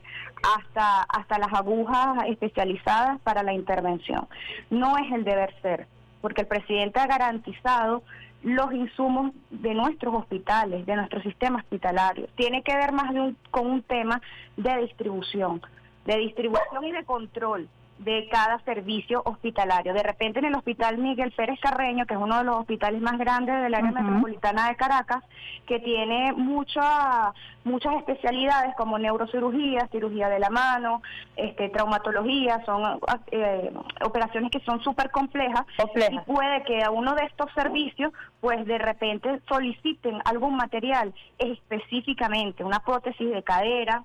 hasta, 0.57 1.01
hasta 1.03 1.39
las 1.39 1.53
agujas 1.53 2.25
especializadas 2.27 3.19
para 3.21 3.43
la 3.43 3.53
intervención. 3.53 4.27
No 4.69 4.97
es 4.97 5.11
el 5.11 5.23
deber 5.23 5.53
ser, 5.61 5.87
porque 6.21 6.41
el 6.41 6.47
presidente 6.47 6.99
ha 6.99 7.07
garantizado 7.07 8.03
los 8.43 8.71
insumos 8.73 9.33
de 9.49 9.73
nuestros 9.73 10.13
hospitales, 10.13 10.85
de 10.85 10.95
nuestro 10.95 11.21
sistema 11.21 11.59
hospitalario. 11.59 12.27
Tiene 12.35 12.61
que 12.63 12.75
ver 12.75 12.91
más 12.91 13.11
con 13.51 13.67
un 13.67 13.81
tema 13.81 14.21
de 14.55 14.77
distribución, 14.77 15.61
de 16.05 16.17
distribución 16.17 16.83
y 16.85 16.91
de 16.91 17.03
control 17.03 17.67
de 17.99 18.27
cada 18.29 18.59
servicio 18.59 19.21
hospitalario. 19.25 19.93
De 19.93 20.03
repente 20.03 20.39
en 20.39 20.45
el 20.45 20.55
Hospital 20.55 20.97
Miguel 20.97 21.31
Pérez 21.31 21.59
Carreño, 21.59 22.05
que 22.05 22.13
es 22.13 22.19
uno 22.19 22.37
de 22.37 22.43
los 22.43 22.57
hospitales 22.57 23.01
más 23.01 23.17
grandes 23.17 23.61
del 23.61 23.73
área 23.73 23.91
metropolitana 23.91 24.69
de 24.69 24.75
Caracas, 24.75 25.23
que 25.65 25.79
tiene 25.79 26.33
muchas 26.33 27.33
muchas 27.63 27.95
especialidades 27.95 28.73
como 28.75 28.97
neurocirugía, 28.97 29.89
cirugía 29.91 30.29
de 30.29 30.39
la 30.39 30.49
mano, 30.49 31.01
este, 31.35 31.67
traumatología, 31.69 32.63
son 32.65 32.99
eh, 33.31 33.73
operaciones 34.05 34.51
que 34.51 34.61
son 34.61 34.81
súper 34.81 35.11
complejas 35.11 35.65
y 35.77 36.19
puede 36.19 36.63
que 36.63 36.81
a 36.81 36.91
uno 36.91 37.13
de 37.13 37.25
estos 37.25 37.51
servicios 37.53 38.13
pues 38.39 38.65
de 38.65 38.77
repente 38.77 39.41
soliciten 39.49 40.21
algún 40.23 40.55
material 40.55 41.13
específicamente, 41.37 42.63
una 42.63 42.79
prótesis 42.79 43.29
de 43.29 43.43
cadera, 43.43 44.03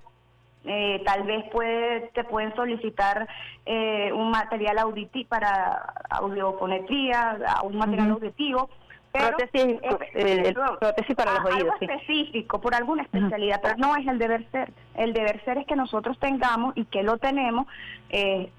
eh, 0.64 1.02
tal 1.04 1.24
vez 1.24 1.44
puede, 1.50 2.10
te 2.14 2.24
pueden 2.24 2.54
solicitar 2.54 3.28
eh, 3.66 4.12
un 4.12 4.30
material 4.30 4.78
auditivo 4.78 5.28
para 5.28 5.94
audiofonetría, 6.10 7.38
un 7.64 7.76
material 7.76 8.12
auditivo 8.12 8.68
prótesis, 9.12 9.78
eh, 10.14 10.54
prótesis 10.80 11.16
para 11.16 11.34
los 11.34 11.44
oídos. 11.44 11.74
Algo 11.80 11.92
específico, 11.94 12.60
por 12.60 12.74
alguna 12.74 13.02
especialidad, 13.02 13.60
pero 13.62 13.76
no 13.76 13.94
es 13.96 14.06
el 14.06 14.18
deber 14.18 14.44
ser. 14.50 14.72
El 14.94 15.12
deber 15.12 15.42
ser 15.44 15.58
es 15.58 15.66
que 15.66 15.76
nosotros 15.76 16.18
tengamos 16.18 16.76
y 16.76 16.84
que 16.84 17.02
lo 17.02 17.18
tenemos 17.18 17.66
eh, 18.10 18.50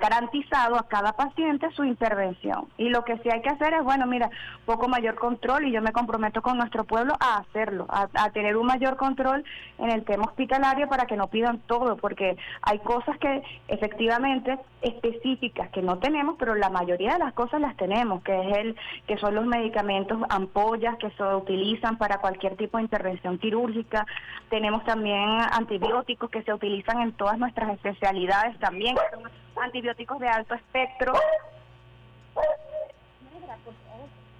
garantizado 0.00 0.76
a 0.76 0.86
cada 0.86 1.12
paciente 1.14 1.68
su 1.72 1.82
intervención. 1.82 2.68
Y 2.78 2.90
lo 2.90 3.04
que 3.04 3.18
sí 3.18 3.28
hay 3.28 3.42
que 3.42 3.48
hacer 3.48 3.74
es, 3.74 3.82
bueno, 3.82 4.06
mira, 4.06 4.30
poco 4.64 4.86
mayor 4.86 5.16
control 5.16 5.66
y 5.66 5.72
yo 5.72 5.82
me 5.82 5.90
comprometo 5.90 6.42
con 6.42 6.56
nuestro 6.56 6.84
pueblo 6.84 7.14
a 7.18 7.38
hacerlo, 7.38 7.86
a, 7.88 8.30
tener 8.30 8.56
un 8.56 8.66
mayor 8.66 8.96
control 8.96 9.44
en 9.78 9.90
el 9.90 10.04
tema 10.04 10.26
hospitalario 10.26 10.88
para 10.88 11.06
que 11.06 11.16
no 11.16 11.26
pidan 11.26 11.58
todo, 11.66 11.96
porque 11.96 12.36
hay 12.62 12.78
cosas 12.78 13.18
que 13.18 13.42
efectivamente 13.66 14.58
específicas 14.80 15.70
que 15.70 15.82
no 15.82 15.98
tenemos, 15.98 16.36
pero 16.38 16.54
la 16.54 16.70
mayoría 16.70 17.14
de 17.14 17.18
las 17.18 17.32
cosas 17.32 17.60
las 17.60 17.76
tenemos, 17.76 18.22
que 18.22 18.40
es 18.40 18.56
el 18.58 18.76
que 19.08 19.18
son 19.18 19.34
los 19.34 19.44
medicamentos 19.44 20.20
ampollas 20.28 20.96
que 20.98 21.10
se 21.10 21.24
utilizan 21.24 21.98
para 21.98 22.18
cualquier 22.18 22.56
tipo 22.56 22.76
de 22.76 22.84
intervención 22.84 23.38
quirúrgica. 23.38 24.06
Tenemos 24.50 24.84
también 24.84 25.40
antibióticos 25.50 25.79
que 26.30 26.42
se 26.42 26.52
utilizan 26.52 27.00
en 27.00 27.12
todas 27.12 27.38
nuestras 27.38 27.70
especialidades 27.70 28.58
también, 28.58 28.96
son 29.12 29.62
antibióticos 29.62 30.18
de 30.18 30.28
alto 30.28 30.54
espectro. 30.54 31.12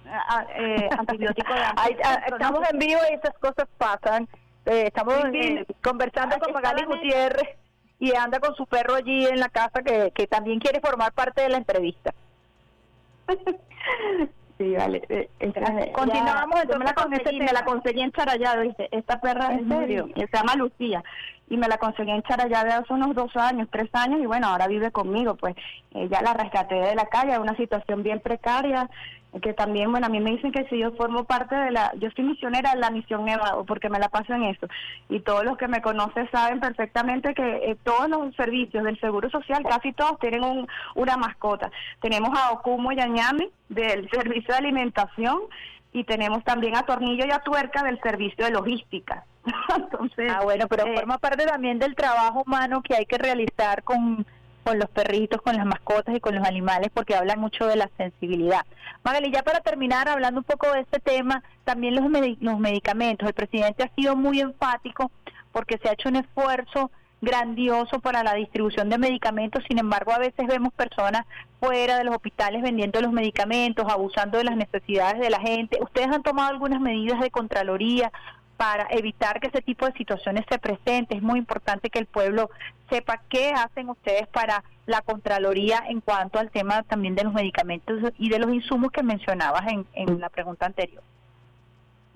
Ah, 0.07 0.45
eh, 0.55 0.89
antibióticos 0.97 1.55
de 1.55 1.61
ah, 1.61 1.87
estamos 2.27 2.69
en 2.69 2.79
vivo 2.79 2.99
y 3.09 3.13
esas 3.13 3.37
cosas 3.39 3.67
pasan. 3.77 4.27
Eh, 4.65 4.83
estamos 4.87 5.15
eh, 5.33 5.65
conversando 5.81 6.37
con 6.37 6.53
Magali 6.53 6.85
Gutiérrez 6.85 7.57
y 7.99 8.15
anda 8.15 8.39
con 8.39 8.55
su 8.55 8.65
perro 8.65 8.95
allí 8.95 9.25
en 9.25 9.39
la 9.39 9.49
casa 9.49 9.81
que, 9.83 10.11
que 10.11 10.27
también 10.27 10.59
quiere 10.59 10.79
formar 10.81 11.13
parte 11.13 11.41
de 11.41 11.49
la 11.49 11.57
entrevista. 11.57 12.13
sí, 14.61 14.75
vale. 14.75 15.01
Eh, 15.09 15.29
Continuamos 15.93 16.61
entonces 16.61 16.93
con 16.93 17.13
ese 17.13 17.33
me 17.33 17.51
la 17.51 17.65
conseguí 17.65 18.01
en 18.01 18.11
Charallado, 18.11 18.61
dice, 18.61 18.87
esta 18.91 19.19
perra 19.19 19.53
en 19.53 19.67
serio, 19.67 20.07
se 20.15 20.27
llama 20.31 20.55
Lucía 20.55 21.03
y 21.49 21.57
me 21.57 21.67
la 21.67 21.77
conseguí 21.77 22.11
en 22.11 22.23
Charallave 22.23 22.71
hace 22.71 22.93
unos 22.93 23.13
dos 23.13 23.35
años, 23.35 23.67
tres 23.71 23.89
años 23.93 24.21
y 24.21 24.25
bueno, 24.25 24.47
ahora 24.47 24.67
vive 24.67 24.91
conmigo, 24.91 25.35
pues 25.35 25.55
ya 25.91 26.21
la 26.21 26.33
rescaté 26.33 26.75
de 26.75 26.95
la 26.95 27.05
calle, 27.07 27.37
una 27.39 27.55
situación 27.57 28.03
bien 28.03 28.21
precaria, 28.21 28.89
que 29.39 29.53
también, 29.53 29.91
bueno, 29.91 30.07
a 30.07 30.09
mí 30.09 30.19
me 30.19 30.31
dicen 30.31 30.51
que 30.51 30.65
si 30.65 30.79
yo 30.79 30.91
formo 30.91 31.23
parte 31.23 31.55
de 31.55 31.71
la, 31.71 31.93
yo 31.97 32.09
soy 32.11 32.25
misionera 32.25 32.73
de 32.73 32.79
la 32.79 32.89
misión 32.89 33.23
Nevado, 33.23 33.63
porque 33.65 33.89
me 33.89 33.99
la 33.99 34.09
paso 34.09 34.33
en 34.33 34.43
eso, 34.43 34.67
y 35.07 35.21
todos 35.21 35.45
los 35.45 35.57
que 35.57 35.69
me 35.69 35.81
conocen 35.81 36.29
saben 36.31 36.59
perfectamente 36.59 37.33
que 37.33 37.71
eh, 37.71 37.77
todos 37.83 38.09
los 38.09 38.35
servicios 38.35 38.83
del 38.83 38.99
Seguro 38.99 39.29
Social, 39.29 39.63
casi 39.63 39.93
todos 39.93 40.19
tienen 40.19 40.43
un, 40.43 40.67
una 40.95 41.15
mascota. 41.15 41.71
Tenemos 42.01 42.37
a 42.37 42.51
Okumo 42.51 42.91
y 42.91 42.99
Añame 42.99 43.49
del 43.69 44.09
Servicio 44.09 44.53
de 44.53 44.59
Alimentación, 44.59 45.39
y 45.93 46.03
tenemos 46.03 46.43
también 46.43 46.75
a 46.77 46.83
Tornillo 46.83 47.25
y 47.25 47.31
a 47.31 47.39
Tuerca 47.39 47.83
del 47.83 47.99
Servicio 48.01 48.45
de 48.45 48.51
Logística. 48.51 49.25
Entonces, 49.75 50.31
ah, 50.33 50.41
bueno, 50.43 50.67
pero 50.67 50.87
eh, 50.87 50.95
forma 50.95 51.17
parte 51.17 51.45
también 51.45 51.79
del 51.79 51.95
trabajo 51.95 52.43
humano 52.45 52.81
que 52.81 52.95
hay 52.95 53.05
que 53.05 53.17
realizar 53.17 53.83
con 53.83 54.25
con 54.63 54.79
los 54.79 54.89
perritos, 54.89 55.41
con 55.41 55.57
las 55.57 55.65
mascotas 55.65 56.15
y 56.15 56.19
con 56.19 56.35
los 56.35 56.47
animales, 56.47 56.89
porque 56.93 57.15
hablan 57.15 57.39
mucho 57.39 57.65
de 57.67 57.75
la 57.75 57.89
sensibilidad. 57.97 58.65
Magali, 59.03 59.31
ya 59.31 59.43
para 59.43 59.61
terminar, 59.61 60.07
hablando 60.07 60.41
un 60.41 60.45
poco 60.45 60.71
de 60.71 60.81
este 60.81 60.99
tema, 60.99 61.43
también 61.63 61.95
los, 61.95 62.05
los 62.39 62.59
medicamentos. 62.59 63.27
El 63.27 63.33
presidente 63.33 63.83
ha 63.83 63.95
sido 63.95 64.15
muy 64.15 64.39
enfático 64.39 65.11
porque 65.51 65.77
se 65.77 65.89
ha 65.89 65.93
hecho 65.93 66.09
un 66.09 66.17
esfuerzo 66.17 66.91
grandioso 67.21 67.99
para 67.99 68.23
la 68.23 68.33
distribución 68.33 68.89
de 68.89 68.97
medicamentos, 68.97 69.63
sin 69.67 69.77
embargo 69.77 70.11
a 70.11 70.17
veces 70.17 70.47
vemos 70.47 70.73
personas 70.73 71.25
fuera 71.59 71.97
de 71.97 72.03
los 72.03 72.15
hospitales 72.15 72.63
vendiendo 72.63 72.99
los 72.99 73.11
medicamentos, 73.11 73.85
abusando 73.87 74.39
de 74.39 74.43
las 74.43 74.55
necesidades 74.55 75.19
de 75.19 75.29
la 75.29 75.39
gente. 75.39 75.77
¿Ustedes 75.81 76.07
han 76.07 76.23
tomado 76.23 76.49
algunas 76.49 76.81
medidas 76.81 77.19
de 77.19 77.29
Contraloría 77.29 78.11
para 78.61 78.85
evitar 78.91 79.39
que 79.39 79.47
ese 79.47 79.63
tipo 79.63 79.87
de 79.87 79.93
situaciones 79.93 80.45
se 80.47 80.59
presenten. 80.59 81.17
Es 81.17 81.23
muy 81.23 81.39
importante 81.39 81.89
que 81.89 81.97
el 81.97 82.05
pueblo 82.05 82.51
sepa 82.91 83.19
qué 83.27 83.49
hacen 83.55 83.89
ustedes 83.89 84.27
para 84.27 84.63
la 84.85 85.01
Contraloría 85.01 85.83
en 85.89 85.99
cuanto 85.99 86.37
al 86.37 86.51
tema 86.51 86.83
también 86.83 87.15
de 87.15 87.23
los 87.23 87.33
medicamentos 87.33 88.13
y 88.19 88.29
de 88.29 88.37
los 88.37 88.53
insumos 88.53 88.91
que 88.91 89.01
mencionabas 89.01 89.63
en, 89.71 89.87
en 89.93 90.19
la 90.19 90.29
pregunta 90.29 90.67
anterior. 90.67 91.01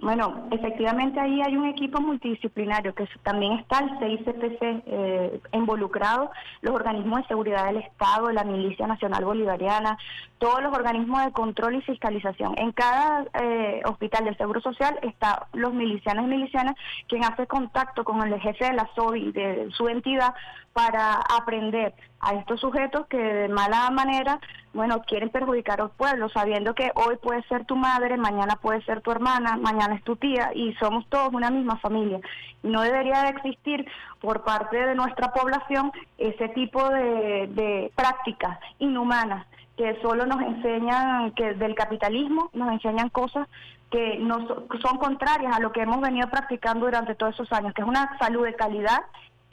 Bueno, 0.06 0.48
efectivamente 0.52 1.20
ahí 1.20 1.42
hay 1.42 1.58
un 1.58 1.66
equipo 1.66 2.00
multidisciplinario 2.00 2.94
que 2.94 3.10
también 3.24 3.54
está 3.54 3.80
el 3.80 3.98
CICPC 3.98 4.62
eh, 4.62 5.42
involucrado, 5.52 6.30
los 6.62 6.76
organismos 6.76 7.22
de 7.22 7.28
seguridad 7.28 7.66
del 7.66 7.78
Estado, 7.78 8.32
la 8.32 8.44
Milicia 8.44 8.86
Nacional 8.86 9.26
Bolivariana, 9.26 9.98
todos 10.38 10.62
los 10.62 10.72
organismos 10.78 11.26
de 11.26 11.32
control 11.32 11.78
y 11.78 11.82
fiscalización. 11.82 12.54
En 12.60 12.72
cada 12.72 13.26
eh, 13.34 13.82
hospital 13.86 14.26
del 14.26 14.38
Seguro 14.38 14.62
Social 14.62 15.00
está 15.02 15.48
los 15.54 15.74
milicianos 15.74 16.26
y 16.26 16.28
milicianas 16.28 16.76
quien 17.08 17.24
hace 17.24 17.48
contacto 17.48 18.04
con 18.04 18.22
el 18.22 18.40
jefe 18.40 18.66
de 18.66 18.74
la 18.74 18.88
SOBI, 18.94 19.32
de 19.32 19.72
su 19.72 19.88
entidad, 19.88 20.36
para 20.76 21.22
aprender 21.34 21.94
a 22.20 22.34
estos 22.34 22.60
sujetos 22.60 23.08
que 23.08 23.18
de 23.18 23.48
mala 23.48 23.90
manera, 23.92 24.42
bueno, 24.74 25.04
quieren 25.04 25.30
perjudicar 25.30 25.80
al 25.80 25.92
pueblo, 25.92 26.28
sabiendo 26.28 26.76
que 26.76 26.92
hoy 26.96 27.16
puede 27.16 27.44
ser 27.44 27.64
tu 27.64 27.78
madre, 27.78 28.18
mañana 28.18 28.58
puede 28.58 28.84
ser 28.84 29.00
tu 29.00 29.10
hermana, 29.10 29.56
mañana 29.56 29.96
es 29.96 30.04
tu 30.04 30.18
tía 30.18 30.52
y 30.54 30.74
somos 30.74 31.08
todos 31.08 31.34
una 31.34 31.50
misma 31.50 31.78
familia. 31.78 32.20
No 32.62 32.82
debería 32.82 33.22
de 33.22 33.30
existir 33.30 33.88
por 34.20 34.44
parte 34.44 34.76
de 34.76 34.96
nuestra 34.96 35.32
población 35.32 35.94
ese 36.18 36.50
tipo 36.50 36.90
de, 36.90 37.48
de 37.54 37.92
prácticas 37.96 38.60
inhumanas 38.78 39.48
que 39.78 39.98
solo 40.02 40.26
nos 40.26 40.42
enseñan 40.42 41.32
que 41.32 41.54
del 41.54 41.74
capitalismo 41.74 42.50
nos 42.54 42.70
enseñan 42.74 43.08
cosas 43.10 43.48
que 43.92 44.18
no 44.20 44.46
son 44.82 44.98
contrarias 44.98 45.56
a 45.56 45.62
lo 45.62 45.72
que 45.72 45.82
hemos 45.82 46.02
venido 46.02 46.30
practicando 46.30 46.86
durante 46.86 47.16
todos 47.16 47.34
esos 47.34 47.52
años, 47.54 47.74
que 47.74 47.82
es 47.82 47.88
una 47.88 48.18
salud 48.20 48.44
de 48.44 48.56
calidad 48.56 49.04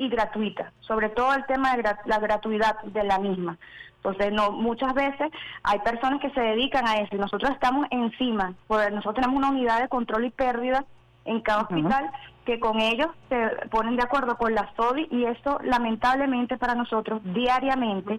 y 0.03 0.09
gratuita, 0.09 0.73
sobre 0.81 1.09
todo 1.11 1.33
el 1.35 1.45
tema 1.47 1.77
de 1.77 1.83
la 2.07 2.19
gratuidad 2.19 2.81
de 2.83 3.05
la 3.05 3.19
misma. 3.19 3.59
Entonces, 3.97 4.33
no, 4.33 4.51
muchas 4.51 4.95
veces 4.95 5.31
hay 5.63 5.79
personas 5.79 6.21
que 6.21 6.31
se 6.31 6.41
dedican 6.41 6.89
a 6.89 6.97
eso 6.97 7.15
y 7.15 7.19
nosotros 7.19 7.53
estamos 7.53 7.87
encima, 7.91 8.55
porque 8.67 8.91
nosotros 8.91 9.15
tenemos 9.15 9.37
una 9.37 9.51
unidad 9.51 9.81
de 9.81 9.89
control 9.89 10.25
y 10.25 10.31
pérdida 10.31 10.85
en 11.25 11.41
cada 11.41 11.63
hospital 11.63 12.11
que 12.45 12.59
con 12.59 12.81
ellos 12.81 13.07
se 13.29 13.69
ponen 13.71 13.97
de 13.97 14.03
acuerdo 14.03 14.37
con 14.37 14.55
la 14.57 14.73
SODI 14.77 15.07
y 15.13 15.25
eso 15.27 15.61
lamentablemente 15.63 16.57
para 16.57 16.75
nosotros 16.75 17.21
diariamente 17.23 18.19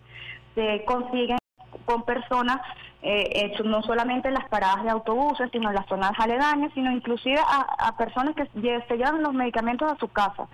se 0.55 0.85
consiguen 0.85 1.37
con 1.85 2.03
personas 2.03 2.59
eh, 3.05 3.53
no 3.65 3.83
solamente 3.83 4.29
en 4.29 4.33
las 4.33 4.47
paradas 4.47 4.83
de 4.83 4.89
autobuses, 4.89 5.49
sino 5.51 5.69
en 5.69 5.75
las 5.75 5.85
zonas 5.87 6.13
aledañas, 6.17 6.71
sino 6.73 6.89
inclusive 6.89 7.37
a, 7.37 7.97
personas 7.97 8.33
que 8.33 8.47
se 8.55 8.97
llevan 8.97 9.21
los 9.21 9.33
medicamentos 9.33 9.91
a 9.91 9.97
su 9.97 10.07
casa. 10.07 10.47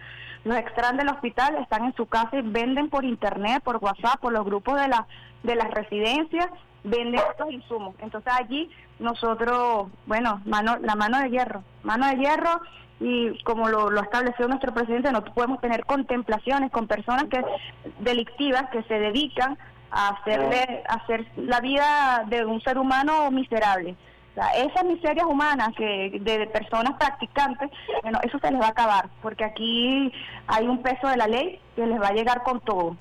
Los 0.43 0.57
extran 0.57 0.97
del 0.97 1.09
hospital 1.09 1.55
están 1.57 1.85
en 1.85 1.95
su 1.95 2.07
casa 2.07 2.37
y 2.37 2.41
venden 2.41 2.89
por 2.89 3.05
internet, 3.05 3.61
por 3.63 3.77
WhatsApp, 3.77 4.19
por 4.19 4.33
los 4.33 4.45
grupos 4.45 4.81
de, 4.81 4.87
la, 4.87 5.05
de 5.43 5.55
las 5.55 5.69
residencias, 5.69 6.47
venden 6.83 7.21
estos 7.29 7.51
insumos. 7.51 7.93
Entonces 7.99 8.33
allí 8.33 8.69
nosotros, 8.97 9.87
bueno, 10.07 10.41
mano, 10.45 10.77
la 10.81 10.95
mano 10.95 11.19
de 11.19 11.29
hierro, 11.29 11.63
mano 11.83 12.07
de 12.07 12.15
hierro 12.17 12.61
y 12.99 13.41
como 13.43 13.69
lo, 13.69 13.91
lo 13.91 14.01
estableció 14.01 14.47
nuestro 14.47 14.73
presidente, 14.73 15.11
no 15.11 15.23
podemos 15.23 15.61
tener 15.61 15.85
contemplaciones 15.85 16.71
con 16.71 16.87
personas 16.87 17.25
que 17.25 17.43
delictivas 17.99 18.69
que 18.71 18.81
se 18.83 18.99
dedican 18.99 19.57
a 19.91 20.09
hacerle 20.09 20.83
hacer 20.87 21.25
la 21.37 21.59
vida 21.59 22.23
de 22.27 22.45
un 22.45 22.61
ser 22.61 22.77
humano 22.77 23.31
miserable. 23.31 23.95
esas 24.55 24.85
miserias 24.85 25.25
humanas 25.25 25.69
que 25.75 26.17
de 26.21 26.47
personas 26.47 26.97
practicantes, 26.97 27.69
bueno, 28.03 28.19
eso 28.23 28.39
se 28.39 28.51
les 28.51 28.61
va 28.61 28.67
a 28.67 28.69
acabar, 28.69 29.09
porque 29.21 29.43
aquí 29.43 30.13
hay 30.47 30.67
un 30.67 30.81
peso 30.81 31.07
de 31.07 31.17
la 31.17 31.27
ley 31.27 31.59
que 31.75 31.85
les 31.85 32.01
va 32.01 32.07
a 32.07 32.13
llegar 32.13 32.43
con 32.43 32.59
todo 32.61 32.95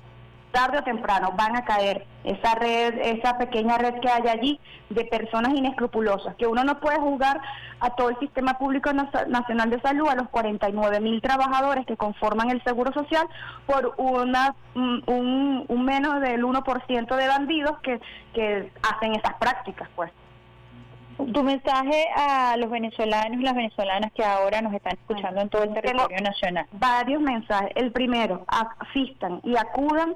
tarde 0.51 0.79
o 0.79 0.83
temprano 0.83 1.33
van 1.37 1.55
a 1.55 1.65
caer 1.65 2.05
esa 2.23 2.55
red, 2.55 2.97
esa 2.99 3.37
pequeña 3.37 3.77
red 3.77 3.99
que 3.99 4.09
hay 4.09 4.27
allí 4.27 4.59
de 4.89 5.05
personas 5.05 5.53
inescrupulosas, 5.53 6.35
que 6.35 6.47
uno 6.47 6.63
no 6.63 6.79
puede 6.79 6.99
juzgar 6.99 7.39
a 7.79 7.91
todo 7.91 8.09
el 8.09 8.19
sistema 8.19 8.57
público 8.57 8.91
nacional 8.93 9.69
de 9.69 9.79
salud, 9.81 10.09
a 10.09 10.15
los 10.15 10.29
49 10.29 10.99
mil 10.99 11.21
trabajadores 11.21 11.85
que 11.85 11.95
conforman 11.95 12.49
el 12.49 12.63
Seguro 12.63 12.91
Social, 12.93 13.25
por 13.65 13.93
una 13.97 14.55
un, 14.75 15.65
un 15.67 15.85
menos 15.85 16.21
del 16.21 16.43
1% 16.43 17.15
de 17.15 17.27
bandidos 17.27 17.79
que, 17.79 17.99
que 18.33 18.71
hacen 18.81 19.13
esas 19.13 19.35
prácticas, 19.35 19.89
pues. 19.95 20.11
Tu 21.33 21.43
mensaje 21.43 22.05
a 22.15 22.55
los 22.55 22.69
venezolanos 22.69 23.41
y 23.41 23.43
las 23.43 23.53
venezolanas 23.53 24.09
que 24.13 24.23
ahora 24.23 24.61
nos 24.61 24.73
están 24.73 24.93
escuchando 24.93 25.41
en 25.41 25.49
todo 25.49 25.63
el 25.63 25.73
territorio 25.73 26.17
nacional. 26.21 26.65
Varios 26.71 27.21
mensajes. 27.21 27.71
El 27.75 27.91
primero, 27.91 28.45
asistan 28.47 29.41
y 29.43 29.57
acudan 29.57 30.15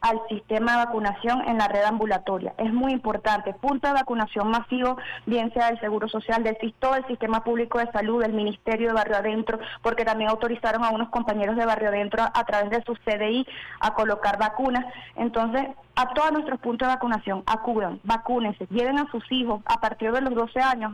al 0.00 0.20
sistema 0.28 0.72
de 0.72 0.84
vacunación 0.86 1.42
en 1.48 1.58
la 1.58 1.68
red 1.68 1.84
ambulatoria. 1.84 2.54
Es 2.58 2.72
muy 2.72 2.92
importante. 2.92 3.54
Punto 3.54 3.88
de 3.88 3.94
vacunación 3.94 4.48
masivo, 4.50 4.96
bien 5.24 5.52
sea 5.52 5.68
del 5.68 5.80
Seguro 5.80 6.08
Social, 6.08 6.42
del 6.42 6.56
sistema 7.08 7.42
público 7.42 7.78
de 7.78 7.90
salud, 7.92 8.22
del 8.22 8.32
Ministerio 8.32 8.88
de 8.88 8.94
Barrio 8.94 9.16
Adentro, 9.16 9.58
porque 9.82 10.04
también 10.04 10.30
autorizaron 10.30 10.84
a 10.84 10.90
unos 10.90 11.08
compañeros 11.08 11.56
de 11.56 11.66
Barrio 11.66 11.88
Adentro 11.88 12.22
a, 12.22 12.44
través 12.44 12.70
de 12.70 12.82
su 12.84 12.94
CDI 12.94 13.46
a 13.80 13.94
colocar 13.94 14.38
vacunas. 14.38 14.84
Entonces, 15.16 15.66
a 15.96 16.12
todos 16.12 16.32
nuestros 16.32 16.60
puntos 16.60 16.86
de 16.86 16.94
vacunación, 16.94 17.42
acudan, 17.46 18.00
vacúnense, 18.04 18.66
lleven 18.70 18.98
a 18.98 19.10
sus 19.10 19.24
hijos 19.32 19.62
a 19.64 19.80
partir 19.80 20.12
de 20.12 20.20
los 20.20 20.34
12 20.34 20.60
años 20.60 20.92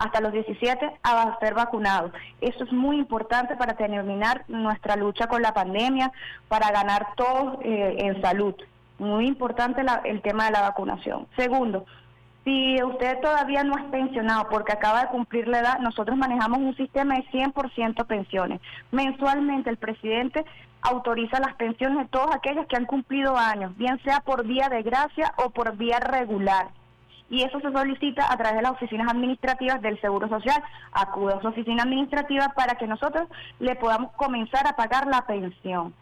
hasta 0.00 0.20
los 0.20 0.32
17 0.32 0.92
a 1.02 1.38
ser 1.38 1.54
vacunados. 1.54 2.10
Eso 2.40 2.64
es 2.64 2.72
muy 2.72 2.96
importante 2.96 3.54
para 3.56 3.74
terminar 3.74 4.44
nuestra 4.48 4.96
lucha 4.96 5.28
con 5.28 5.42
la 5.42 5.52
pandemia, 5.52 6.10
para 6.48 6.72
ganar 6.72 7.08
todos 7.16 7.58
eh, 7.62 7.96
en 7.98 8.20
salud. 8.22 8.54
Muy 8.98 9.26
importante 9.26 9.82
el 10.04 10.22
tema 10.22 10.46
de 10.46 10.52
la 10.52 10.62
vacunación. 10.62 11.26
Segundo, 11.36 11.84
si 12.44 12.82
usted 12.82 13.20
todavía 13.20 13.62
no 13.62 13.76
es 13.76 13.84
pensionado 13.90 14.48
porque 14.48 14.72
acaba 14.72 15.02
de 15.02 15.08
cumplir 15.08 15.46
la 15.46 15.60
edad, 15.60 15.78
nosotros 15.80 16.16
manejamos 16.16 16.60
un 16.60 16.76
sistema 16.76 17.16
de 17.16 17.24
100% 17.26 18.06
pensiones. 18.06 18.60
Mensualmente 18.90 19.68
el 19.68 19.76
presidente 19.76 20.46
autoriza 20.80 21.40
las 21.40 21.54
pensiones 21.56 21.98
de 21.98 22.08
todos 22.08 22.34
aquellos 22.34 22.66
que 22.66 22.76
han 22.76 22.86
cumplido 22.86 23.36
años, 23.36 23.76
bien 23.76 24.02
sea 24.02 24.20
por 24.20 24.46
vía 24.46 24.70
de 24.70 24.82
gracia 24.82 25.34
o 25.44 25.50
por 25.50 25.76
vía 25.76 26.00
regular 26.00 26.68
y 27.30 27.44
eso 27.44 27.60
se 27.60 27.70
solicita 27.70 28.26
a 28.30 28.36
través 28.36 28.56
de 28.56 28.62
las 28.62 28.72
oficinas 28.72 29.08
administrativas 29.08 29.80
del 29.80 30.00
Seguro 30.00 30.28
Social. 30.28 30.62
Acude 30.92 31.34
a 31.34 31.40
su 31.40 31.46
oficina 31.46 31.84
administrativa 31.84 32.48
para 32.56 32.74
que 32.74 32.88
nosotros 32.88 33.28
le 33.60 33.76
podamos 33.76 34.12
comenzar 34.12 34.66
a 34.66 34.74
pagar 34.74 35.06
la 35.06 35.22
pensión. 35.26 35.94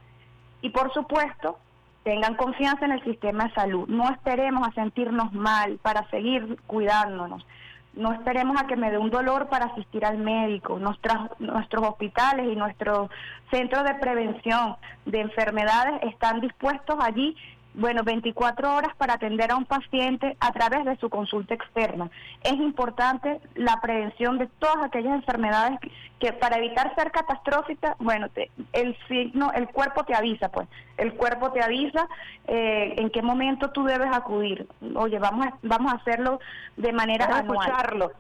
Y 0.62 0.70
por 0.70 0.92
supuesto, 0.94 1.58
tengan 2.02 2.34
confianza 2.34 2.86
en 2.86 2.92
el 2.92 3.04
sistema 3.04 3.44
de 3.44 3.54
salud. 3.54 3.86
No 3.88 4.08
esperemos 4.10 4.66
a 4.66 4.72
sentirnos 4.72 5.32
mal 5.34 5.78
para 5.82 6.08
seguir 6.08 6.58
cuidándonos. 6.66 7.44
No 7.92 8.12
esperemos 8.12 8.56
a 8.60 8.66
que 8.66 8.76
me 8.76 8.90
dé 8.90 8.96
un 8.96 9.10
dolor 9.10 9.48
para 9.48 9.66
asistir 9.66 10.06
al 10.06 10.16
médico. 10.16 10.78
nuestros 10.78 11.88
hospitales 11.88 12.46
y 12.50 12.56
nuestros 12.56 13.10
centros 13.50 13.84
de 13.84 13.94
prevención 13.96 14.76
de 15.04 15.20
enfermedades 15.20 16.00
están 16.04 16.40
dispuestos 16.40 16.96
allí 17.00 17.36
bueno, 17.74 18.02
24 18.02 18.74
horas 18.74 18.94
para 18.96 19.14
atender 19.14 19.52
a 19.52 19.56
un 19.56 19.64
paciente 19.64 20.36
a 20.40 20.52
través 20.52 20.84
de 20.84 20.96
su 20.96 21.08
consulta 21.08 21.54
externa. 21.54 22.10
Es 22.42 22.54
importante 22.54 23.40
la 23.54 23.80
prevención 23.80 24.38
de 24.38 24.48
todas 24.58 24.84
aquellas 24.84 25.14
enfermedades 25.14 25.78
que, 26.18 26.32
para 26.32 26.56
evitar 26.56 26.94
ser 26.96 27.12
catastróficas, 27.12 27.96
bueno, 27.98 28.28
el 28.72 28.96
signo, 29.06 29.52
el 29.52 29.68
cuerpo 29.68 30.04
te 30.04 30.14
avisa, 30.14 30.48
pues, 30.48 30.66
el 30.96 31.14
cuerpo 31.14 31.52
te 31.52 31.62
avisa 31.62 32.08
eh, 32.46 32.94
en 32.96 33.10
qué 33.10 33.22
momento 33.22 33.70
tú 33.70 33.84
debes 33.84 34.12
acudir. 34.12 34.66
Oye, 34.96 35.18
vamos 35.18 35.46
a, 35.46 35.54
vamos 35.62 35.92
a 35.92 35.96
hacerlo 35.96 36.40
de 36.76 36.92
manera 36.92 37.26
a 37.26 37.40
escucharlo. 37.40 38.12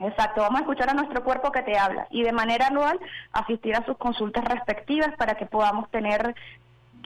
Exacto, 0.00 0.42
vamos 0.42 0.60
a 0.60 0.62
escuchar 0.62 0.90
a 0.90 0.94
nuestro 0.94 1.24
cuerpo 1.24 1.50
que 1.50 1.62
te 1.62 1.76
habla 1.76 2.06
y 2.10 2.22
de 2.22 2.30
manera 2.30 2.68
anual 2.68 3.00
asistir 3.32 3.74
a 3.74 3.84
sus 3.84 3.96
consultas 3.98 4.44
respectivas 4.44 5.12
para 5.16 5.34
que 5.34 5.46
podamos 5.46 5.90
tener 5.90 6.36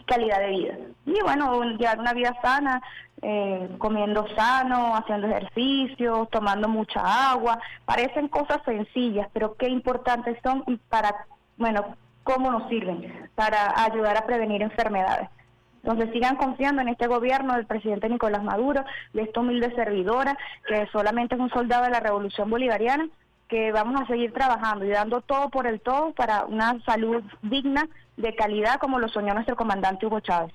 calidad 0.07 0.41
de 0.41 0.49
vida. 0.49 0.75
Y 1.07 1.21
bueno, 1.23 1.63
llevar 1.63 1.99
una 1.99 2.13
vida 2.13 2.37
sana, 2.43 2.83
eh, 3.23 3.69
comiendo 3.79 4.27
sano, 4.35 4.97
haciendo 4.97 5.29
ejercicio, 5.29 6.29
tomando 6.31 6.69
mucha 6.69 7.31
agua, 7.31 7.59
parecen 7.85 8.29
cosas 8.29 8.61
sencillas, 8.65 9.29
pero 9.33 9.55
qué 9.57 9.69
importantes 9.69 10.37
son 10.43 10.65
para, 10.89 11.27
bueno, 11.57 11.97
cómo 12.25 12.51
nos 12.51 12.69
sirven 12.69 13.31
para 13.35 13.73
ayudar 13.85 14.17
a 14.17 14.27
prevenir 14.27 14.63
enfermedades. 14.63 15.29
Entonces 15.83 16.11
sigan 16.13 16.37
confiando 16.37 16.81
en 16.83 16.89
este 16.89 17.09
gobierno 17.09 17.55
del 17.55 17.67
presidente 17.67 18.09
Nicolás 18.09 18.43
Maduro, 18.45 18.85
de 19.13 19.23
esta 19.23 19.41
humilde 19.41 19.75
servidora, 19.75 20.39
que 20.67 20.87
solamente 20.93 21.35
es 21.35 21.41
un 21.41 21.51
soldado 21.51 21.85
de 21.85 21.91
la 21.91 22.01
revolución 22.01 22.49
bolivariana, 22.51 23.09
que 23.49 23.73
vamos 23.73 24.01
a 24.01 24.07
seguir 24.07 24.33
trabajando 24.33 24.85
y 24.85 24.91
dando 24.91 25.21
todo 25.21 25.51
por 25.51 25.67
el 25.67 25.81
todo 25.81 26.13
para 26.13 26.45
una 26.45 26.81
salud 26.85 27.23
digna, 27.43 27.87
de 28.17 28.35
calidad, 28.35 28.79
como 28.79 28.99
lo 28.99 29.09
soñó 29.09 29.35
nuestro 29.35 29.57
comandante 29.57 30.07
Hugo 30.07 30.21
Chávez. 30.21 30.53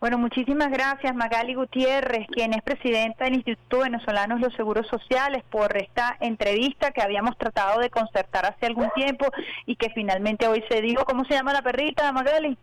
Bueno, 0.00 0.16
muchísimas 0.16 0.70
gracias 0.70 1.12
Magali 1.12 1.54
Gutiérrez, 1.54 2.28
quien 2.28 2.54
es 2.54 2.62
presidenta 2.62 3.24
del 3.24 3.34
Instituto 3.34 3.80
Venezolano 3.80 4.36
de 4.36 4.42
los 4.42 4.54
Seguros 4.54 4.86
Sociales, 4.86 5.42
por 5.50 5.76
esta 5.76 6.16
entrevista 6.20 6.92
que 6.92 7.02
habíamos 7.02 7.36
tratado 7.36 7.80
de 7.80 7.90
concertar 7.90 8.46
hace 8.46 8.66
algún 8.66 8.90
tiempo 8.94 9.26
y 9.66 9.74
que 9.74 9.90
finalmente 9.90 10.46
hoy 10.46 10.62
se 10.68 10.82
dio. 10.82 11.04
¿Cómo 11.04 11.24
se 11.24 11.34
llama 11.34 11.52
la 11.52 11.62
perrita, 11.62 12.12
Magali? 12.12 12.56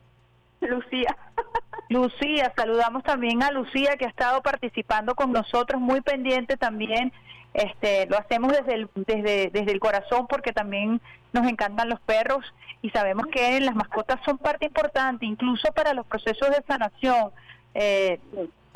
Lucía. 0.62 1.18
Lucía, 1.90 2.54
saludamos 2.56 3.04
también 3.04 3.44
a 3.44 3.52
Lucía 3.52 3.98
que 3.98 4.06
ha 4.06 4.10
estado 4.10 4.42
participando 4.42 5.14
con 5.14 5.34
nosotros, 5.34 5.82
muy 5.82 6.00
pendiente 6.00 6.56
también 6.56 7.12
este, 7.56 8.06
lo 8.08 8.18
hacemos 8.18 8.52
desde 8.52 8.74
el, 8.74 8.90
desde, 8.96 9.50
desde 9.50 9.72
el 9.72 9.80
corazón 9.80 10.28
porque 10.28 10.52
también 10.52 11.00
nos 11.32 11.48
encantan 11.48 11.90
los 11.90 12.02
perros 12.02 12.46
y 12.82 12.90
sabemos 12.90 13.28
que 13.28 13.60
las 13.62 13.76
mascotas 13.76 14.20
son 14.26 14.38
parte 14.38 14.66
importante, 14.66 15.26
incluso 15.26 15.72
para 15.72 15.94
los 15.94 16.06
procesos 16.06 16.50
de 16.50 16.62
sanación. 16.68 17.32
Eh, 17.74 18.20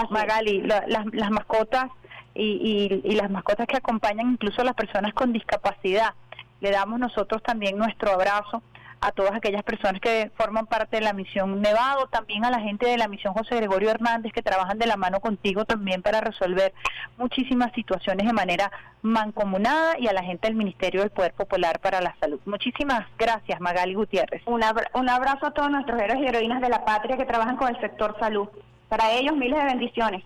Magali, 0.10 0.62
las, 0.62 0.86
las 0.88 1.30
mascotas 1.30 1.88
y, 2.34 3.02
y, 3.04 3.16
las 3.16 3.30
mascotas 3.30 3.68
que 3.68 3.76
acompañan 3.76 4.32
incluso 4.32 4.62
a 4.62 4.66
las 4.66 4.76
personas 4.76 5.14
con 5.14 5.34
discapacidad. 5.34 6.14
Le 6.62 6.72
damos 6.72 7.00
nosotros 7.00 7.44
también 7.44 7.78
nuestro 7.78 8.14
abrazo 8.14 8.64
a 9.02 9.12
todas 9.12 9.34
aquellas 9.34 9.64
personas 9.64 10.02
que 10.02 10.32
forman 10.36 10.66
parte 10.66 10.98
de 10.98 11.04
la 11.04 11.14
misión 11.14 11.62
Nevado, 11.62 12.08
también 12.08 12.46
a 12.46 12.52
la 12.52 12.60
gente 12.60 12.86
de 12.88 12.98
la 12.98 13.08
misión 13.08 13.34
José 13.34 13.56
Gregorio 13.56 13.90
Hernández 13.90 14.34
que 14.34 14.42
trabajan 14.42 14.78
de 14.78 14.88
la 14.88 14.98
mano 14.98 15.20
contigo 15.20 15.66
también 15.66 16.02
para 16.02 16.22
resolver 16.22 16.74
muchísimas 17.18 17.72
situaciones 17.74 18.28
de 18.28 18.34
manera 18.34 18.72
mancomunada 19.02 19.98
y 20.00 20.08
a 20.08 20.14
la 20.14 20.24
gente 20.24 20.48
del 20.48 20.58
Ministerio 20.58 21.02
del 21.02 21.12
Poder 21.12 21.34
Popular 21.34 21.80
para 21.80 22.02
la 22.02 22.16
Salud. 22.20 22.40
Muchísimas 22.46 23.06
gracias, 23.18 23.60
Magali 23.62 23.94
Gutiérrez. 23.94 24.42
Un, 24.46 24.62
un 24.94 25.10
abrazo 25.10 25.48
a 25.48 25.52
todos 25.52 25.72
nuestros 25.72 26.02
héroes 26.02 26.20
y 26.22 26.28
heroínas 26.28 26.62
de 26.62 26.70
la 26.70 26.84
patria 26.84 27.18
que 27.18 27.26
trabajan 27.26 27.58
con 27.58 27.70
el 27.70 27.80
sector 27.80 28.16
salud. 28.20 28.50
Para 28.90 29.12
ellos, 29.12 29.36
miles 29.36 29.60
de 29.60 29.66
bendiciones. 29.66 30.24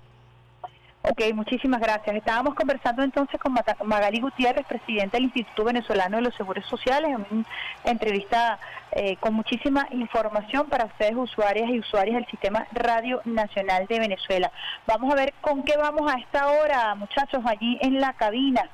Ok, 1.06 1.22
muchísimas 1.34 1.82
gracias. 1.82 2.16
Estábamos 2.16 2.56
conversando 2.56 3.04
entonces 3.04 3.38
con 3.38 3.54
Magali 3.84 4.22
Gutiérrez, 4.22 4.66
presidente 4.66 5.18
del 5.18 5.26
Instituto 5.26 5.66
Venezolano 5.66 6.16
de 6.16 6.24
los 6.24 6.36
Seguros 6.36 6.66
Sociales, 6.66 7.12
en 7.12 7.26
una 7.30 7.46
entrevista 7.84 8.58
eh, 8.94 9.18
con 9.18 9.34
muchísima 9.34 9.86
información 9.92 10.70
para 10.70 10.86
ustedes, 10.86 11.16
usuarias 11.18 11.70
y 11.70 11.80
usuarios 11.80 12.16
del 12.16 12.26
Sistema 12.28 12.66
Radio 12.72 13.22
Nacional 13.26 13.86
de 13.88 14.00
Venezuela. 14.00 14.50
Vamos 14.88 15.12
a 15.12 15.16
ver 15.18 15.34
con 15.42 15.63
qué 15.63 15.76
vamos 15.76 16.10
a 16.10 16.18
esta 16.20 16.48
hora, 16.48 16.96
muchachos, 16.96 17.44
allí 17.46 17.78
en 17.82 18.00
la 18.00 18.13
cabina. 18.13 18.70